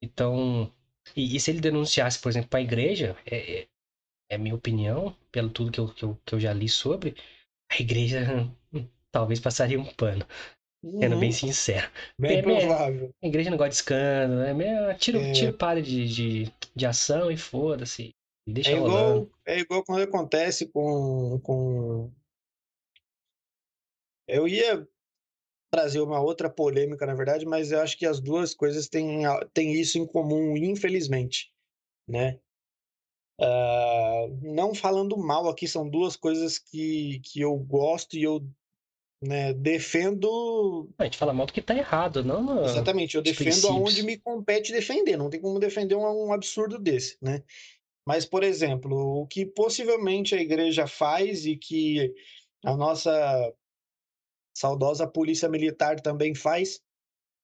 [0.01, 0.71] Então,
[1.15, 3.67] e, e se ele denunciasse, por exemplo, para a igreja, é, é,
[4.29, 7.15] é minha opinião, pelo tudo que eu, que, eu, que eu já li sobre,
[7.71, 8.25] a igreja
[9.11, 10.25] talvez passaria um pano,
[11.03, 11.89] sendo Uhum, bem sincero.
[12.19, 13.11] bem é, provável.
[13.23, 14.53] A igreja não gosta de escândalo, né?
[14.53, 15.49] Meio- Tira, É.
[15.51, 16.07] o padre de,
[16.45, 18.13] de, de ação e foda-se.
[18.45, 22.11] Deixa É igual, é igual quando acontece com, com.
[24.27, 24.87] Eu ia
[25.71, 29.73] trazer uma outra polêmica, na verdade, mas eu acho que as duas coisas têm, têm
[29.73, 31.51] isso em comum, infelizmente,
[32.07, 32.39] né?
[33.41, 38.45] Ah, não falando mal aqui, são duas coisas que, que eu gosto e eu
[39.21, 42.63] né, defendo A gente fala mal do que tá errado, não.
[42.65, 43.71] Exatamente, eu os defendo princípios.
[43.71, 47.43] aonde me compete defender, não tem como defender um, um absurdo desse, né?
[48.05, 52.13] Mas, por exemplo, o que possivelmente a igreja faz e que
[52.63, 53.53] a nossa
[54.55, 56.81] saudosa polícia militar também faz,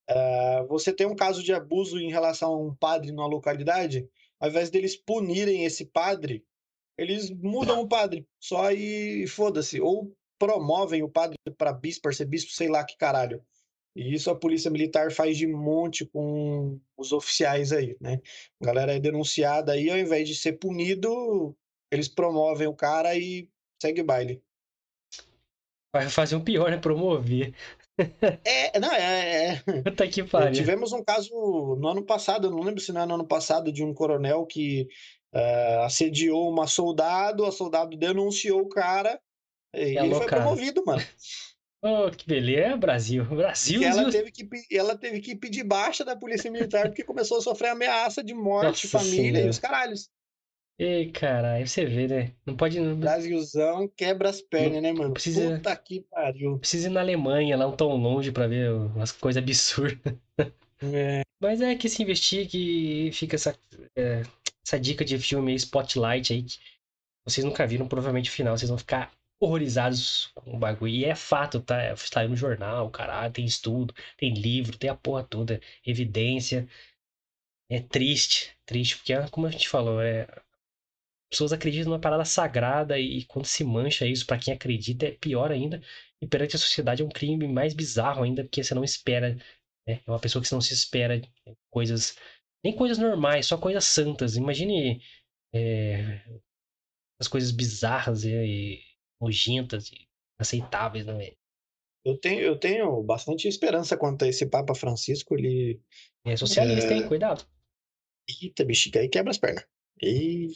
[0.10, 4.10] ah, você tem um caso de abuso em relação a um padre numa localidade,
[4.40, 6.46] ao invés deles punirem esse padre,
[6.98, 12.68] eles mudam o padre, só e foda-se, ou promovem o padre para bispo, arcebispo, sei
[12.70, 13.44] lá que caralho.
[14.00, 18.22] E isso a polícia militar faz de monte com os oficiais aí, né?
[18.62, 21.54] A galera é denunciada aí, ao invés de ser punido,
[21.92, 23.50] eles promovem o cara e
[23.82, 24.42] segue o baile.
[25.94, 26.78] Vai fazer um pior, né?
[26.78, 27.54] Promover.
[28.46, 29.56] É, não, é.
[29.68, 30.54] é- Puta que é, pariu.
[30.54, 33.84] tivemos um caso no ano passado, não lembro se não é no ano passado, de
[33.84, 34.88] um coronel que
[35.36, 39.20] uh, assediou uma soldado, a soldado denunciou o cara
[39.76, 41.04] e ele foi promovido, mano.
[41.82, 43.24] Oh, que beleza, Brasil.
[43.36, 43.82] Brasil.
[43.82, 47.42] E ela teve, que, ela teve que pedir baixa da polícia militar porque começou a
[47.42, 49.46] sofrer ameaça de morte, Nossa família senhora.
[49.46, 50.10] e os caralhos.
[50.78, 52.32] Ei, caralho, você vê, né?
[52.46, 52.80] Não pode.
[52.80, 52.96] Não...
[52.96, 55.14] Brasilzão quebra as pernas, né, mano?
[55.14, 55.58] Precisa...
[55.58, 56.58] Puta que pariu.
[56.58, 60.16] Precisa ir na Alemanha, lá tão longe pra ver umas coisas absurdas.
[60.82, 61.24] É.
[61.42, 63.54] Mas é que se investiga e fica essa,
[63.96, 64.24] é,
[64.66, 66.58] essa dica de filme Spotlight aí que
[67.26, 70.94] vocês nunca viram, provavelmente no final vocês vão ficar horrorizados com o bagulho.
[70.94, 71.94] E é fato, tá?
[71.94, 76.68] Está aí no jornal, caralho, tem estudo, tem livro, tem a porra toda, evidência.
[77.70, 80.28] É triste, triste, porque, como a gente falou, é,
[81.30, 85.52] pessoas acreditam numa parada sagrada e quando se mancha isso para quem acredita é pior
[85.52, 85.82] ainda.
[86.22, 89.36] E perante a sociedade é um crime mais bizarro ainda, porque você não espera.
[89.88, 90.02] Né?
[90.06, 91.22] É uma pessoa que não se espera
[91.70, 92.18] coisas.
[92.64, 94.36] Nem coisas normais, só coisas santas.
[94.36, 95.02] Imagine
[95.54, 96.22] é,
[97.20, 98.84] as coisas bizarras e, e
[99.20, 100.08] nojentas e
[100.40, 101.32] aceitáveis, né?
[102.06, 105.36] Eu tenho, eu tenho bastante esperança quanto a esse Papa Francisco.
[105.36, 105.82] Ele.
[106.26, 106.98] É socialista, é...
[106.98, 107.08] hein?
[107.08, 107.46] Cuidado.
[108.42, 109.66] Eita, bexiga, aí quebra as pernas.
[110.02, 110.52] E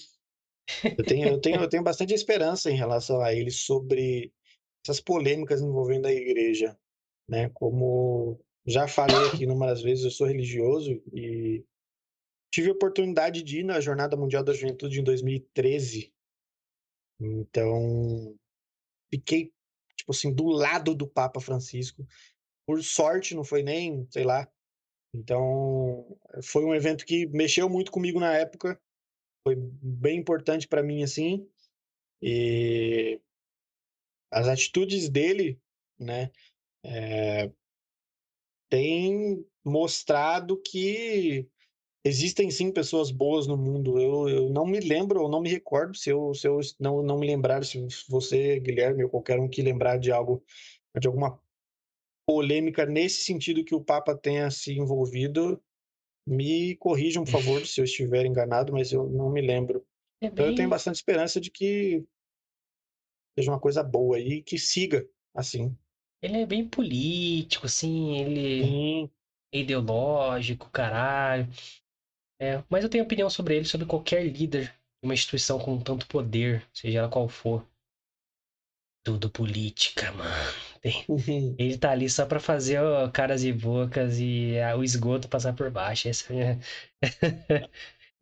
[0.84, 4.32] eu tenho, eu, tenho, eu tenho bastante esperança em relação a ele sobre
[4.86, 6.78] essas polêmicas envolvendo a igreja,
[7.28, 7.50] né?
[7.50, 11.66] Como já falei aqui numas vezes, eu sou religioso e
[12.52, 16.14] tive a oportunidade de ir na Jornada Mundial da Juventude em 2013.
[17.20, 18.36] Então,
[19.16, 19.52] fiquei
[19.96, 22.06] tipo assim do lado do Papa Francisco.
[22.66, 24.48] Por sorte, não foi nem, sei lá.
[25.16, 28.80] Então, foi um evento que mexeu muito comigo na época
[29.44, 31.48] foi bem importante para mim assim.
[32.22, 33.22] E
[34.32, 35.60] as atitudes dele,
[36.00, 36.32] né,
[36.84, 37.52] é,
[38.70, 41.48] tem mostrado que
[42.04, 44.00] existem sim pessoas boas no mundo.
[44.00, 47.18] Eu, eu não me lembro, ou não me recordo, se eu, se eu não, não
[47.18, 50.44] me lembrar, se você, Guilherme, ou qualquer um que lembrar de algo,
[51.00, 51.40] de alguma
[52.28, 55.62] polêmica nesse sentido que o Papa tenha se envolvido,
[56.28, 59.86] me corrijam, por favor, se eu estiver enganado, mas eu não me lembro.
[60.22, 60.32] É bem...
[60.32, 62.04] Então eu tenho bastante esperança de que
[63.38, 65.76] seja uma coisa boa e que siga assim.
[66.22, 69.10] Ele é bem político, assim, ele Sim.
[69.54, 71.50] é ideológico, caralho.
[72.42, 76.08] É, mas eu tenho opinião sobre ele, sobre qualquer líder de uma instituição com tanto
[76.08, 77.66] poder, seja ela qual for.
[79.06, 80.54] Tudo política, mano.
[81.58, 85.70] Ele tá ali só pra fazer ó, caras e bocas e o esgoto passar por
[85.70, 86.08] baixo.
[86.08, 86.60] Essa é...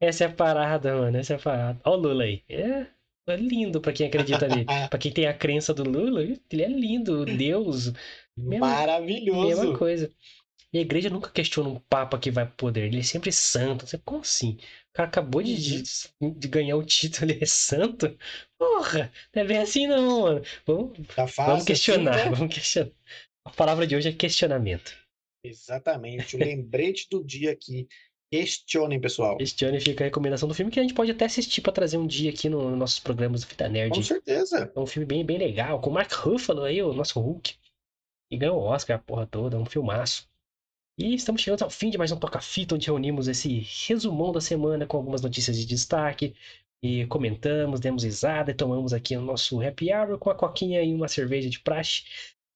[0.01, 1.17] Essa é a parada, mano.
[1.17, 1.79] Essa é a parada.
[1.83, 2.43] Ó o Lula aí.
[2.49, 2.87] É,
[3.27, 4.65] é lindo pra quem acredita nele.
[4.89, 7.23] pra quem tem a crença do Lula, ele é lindo.
[7.25, 7.93] Deus.
[8.35, 9.47] Mesma, Maravilhoso.
[9.47, 10.11] Mesma coisa.
[10.73, 12.85] E a igreja nunca questiona um papa que vai pro poder.
[12.85, 13.85] Ele é sempre santo.
[13.85, 14.57] Você, como assim?
[14.91, 15.83] O cara acabou de, de,
[16.21, 16.33] uhum.
[16.33, 18.17] de ganhar o título, ele é santo?
[18.57, 20.41] Porra, não é bem assim não, mano.
[20.65, 22.35] Vamos, tá fácil, vamos questionar, assim, né?
[22.35, 22.91] vamos questionar.
[23.45, 24.95] A palavra de hoje é questionamento.
[25.43, 26.35] Exatamente.
[26.35, 27.87] O lembrete do dia aqui.
[28.31, 29.35] Questionem, pessoal.
[29.37, 32.07] Questionem, fica a recomendação do filme que a gente pode até assistir para trazer um
[32.07, 33.93] dia aqui nos no nossos programas do Fita Nerd.
[33.93, 34.71] Com certeza.
[34.73, 37.55] É um filme bem, bem legal, com o Mark Ruffalo aí, o nosso Hulk.
[38.31, 40.30] E ganhou o Oscar, a porra toda, é um filmaço.
[40.97, 44.85] E estamos chegando ao fim de mais um Toca-Fita, onde reunimos esse resumão da semana
[44.85, 46.35] com algumas notícias de destaque.
[46.83, 50.93] E comentamos, demos risada e tomamos aqui o nosso happy hour com a coquinha e
[50.93, 52.03] uma cerveja de praxe,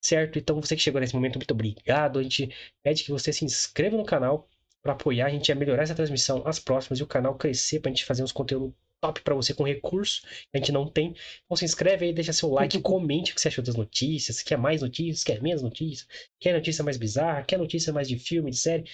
[0.02, 0.40] certo?
[0.40, 2.20] Então você que chegou nesse momento, muito obrigado.
[2.20, 2.50] A gente
[2.84, 4.48] pede que você se inscreva no canal
[4.82, 7.90] para apoiar a gente a melhorar essa transmissão, as próximas, e o canal crescer para
[7.92, 11.16] a gente fazer uns conteúdos top para você com recurso que a gente não tem.
[11.46, 14.58] Então se inscreve aí, deixa seu like, comente o que você achou das notícias, quer
[14.58, 16.08] mais notícias, quer menos notícias,
[16.40, 18.86] quer notícia mais bizarra, quer notícia mais de filme, de série.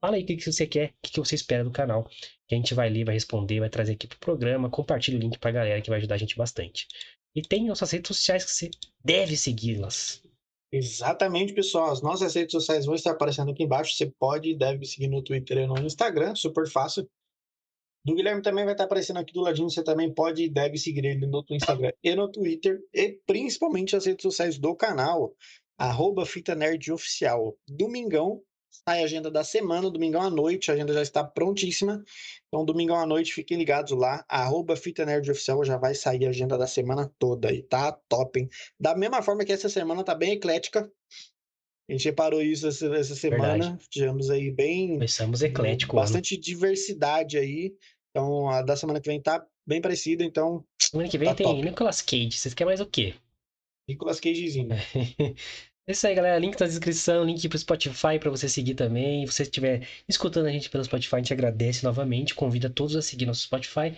[0.00, 2.06] Fala aí o que você quer, o que você espera do canal,
[2.46, 5.38] que a gente vai ler, vai responder, vai trazer aqui pro programa, compartilha o link
[5.38, 6.86] pra galera que vai ajudar a gente bastante.
[7.34, 8.70] E tem nossas redes sociais que você
[9.02, 10.22] deve segui-las.
[10.70, 11.90] Exatamente, pessoal.
[11.90, 13.94] As nossas redes sociais vão estar aparecendo aqui embaixo.
[13.94, 17.08] Você pode e deve seguir no Twitter e no Instagram, super fácil.
[18.04, 19.70] Do Guilherme também vai estar aparecendo aqui do ladinho.
[19.70, 22.80] Você também pode e deve seguir ele no Instagram e no Twitter.
[22.92, 25.34] E principalmente as redes sociais do canal.
[25.78, 27.56] Arroba Fita Nerd Oficial.
[27.68, 28.42] Domingão
[28.86, 32.02] sai a agenda da semana, domingão à noite, a agenda já está prontíssima.
[32.48, 36.30] Então, domingão à noite, fiquem ligados lá, arroba Fita Nerd Oficial, já vai sair a
[36.30, 38.48] agenda da semana toda e tá top, hein?
[38.78, 40.90] Da mesma forma que essa semana tá bem eclética,
[41.88, 44.94] a gente reparou isso essa, essa semana, tivemos aí bem...
[44.94, 45.96] Começamos eclético.
[45.96, 47.74] Bastante diversidade aí,
[48.14, 50.64] então, a da semana que vem tá bem parecida, então.
[50.80, 51.62] Semana que tá vem tá tem top.
[51.62, 52.30] Nicolas Cage.
[52.30, 53.14] Vocês querem mais o quê?
[53.88, 54.68] Nicolas Cagezinho.
[55.86, 56.38] É isso aí, galera.
[56.38, 59.26] Link tá na descrição, link pro Spotify para você seguir também.
[59.26, 62.34] Se você estiver escutando a gente pelo Spotify, a gente agradece novamente.
[62.34, 63.94] Convida todos a seguir nosso Spotify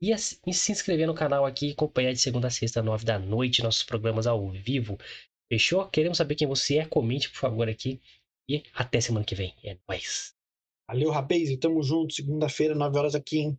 [0.00, 3.04] e, a, e se inscrever no canal aqui e acompanhar de segunda a sexta, nove
[3.04, 4.96] da noite, nossos programas ao vivo.
[5.52, 5.86] Fechou?
[5.88, 6.86] Queremos saber quem você é.
[6.86, 8.00] Comente, por favor, aqui.
[8.48, 9.54] E até semana que vem.
[9.62, 10.35] É nóis.
[10.88, 12.14] Valeu, rapaz, e tamo junto.
[12.14, 13.58] Segunda-feira, 9 horas aqui, hein?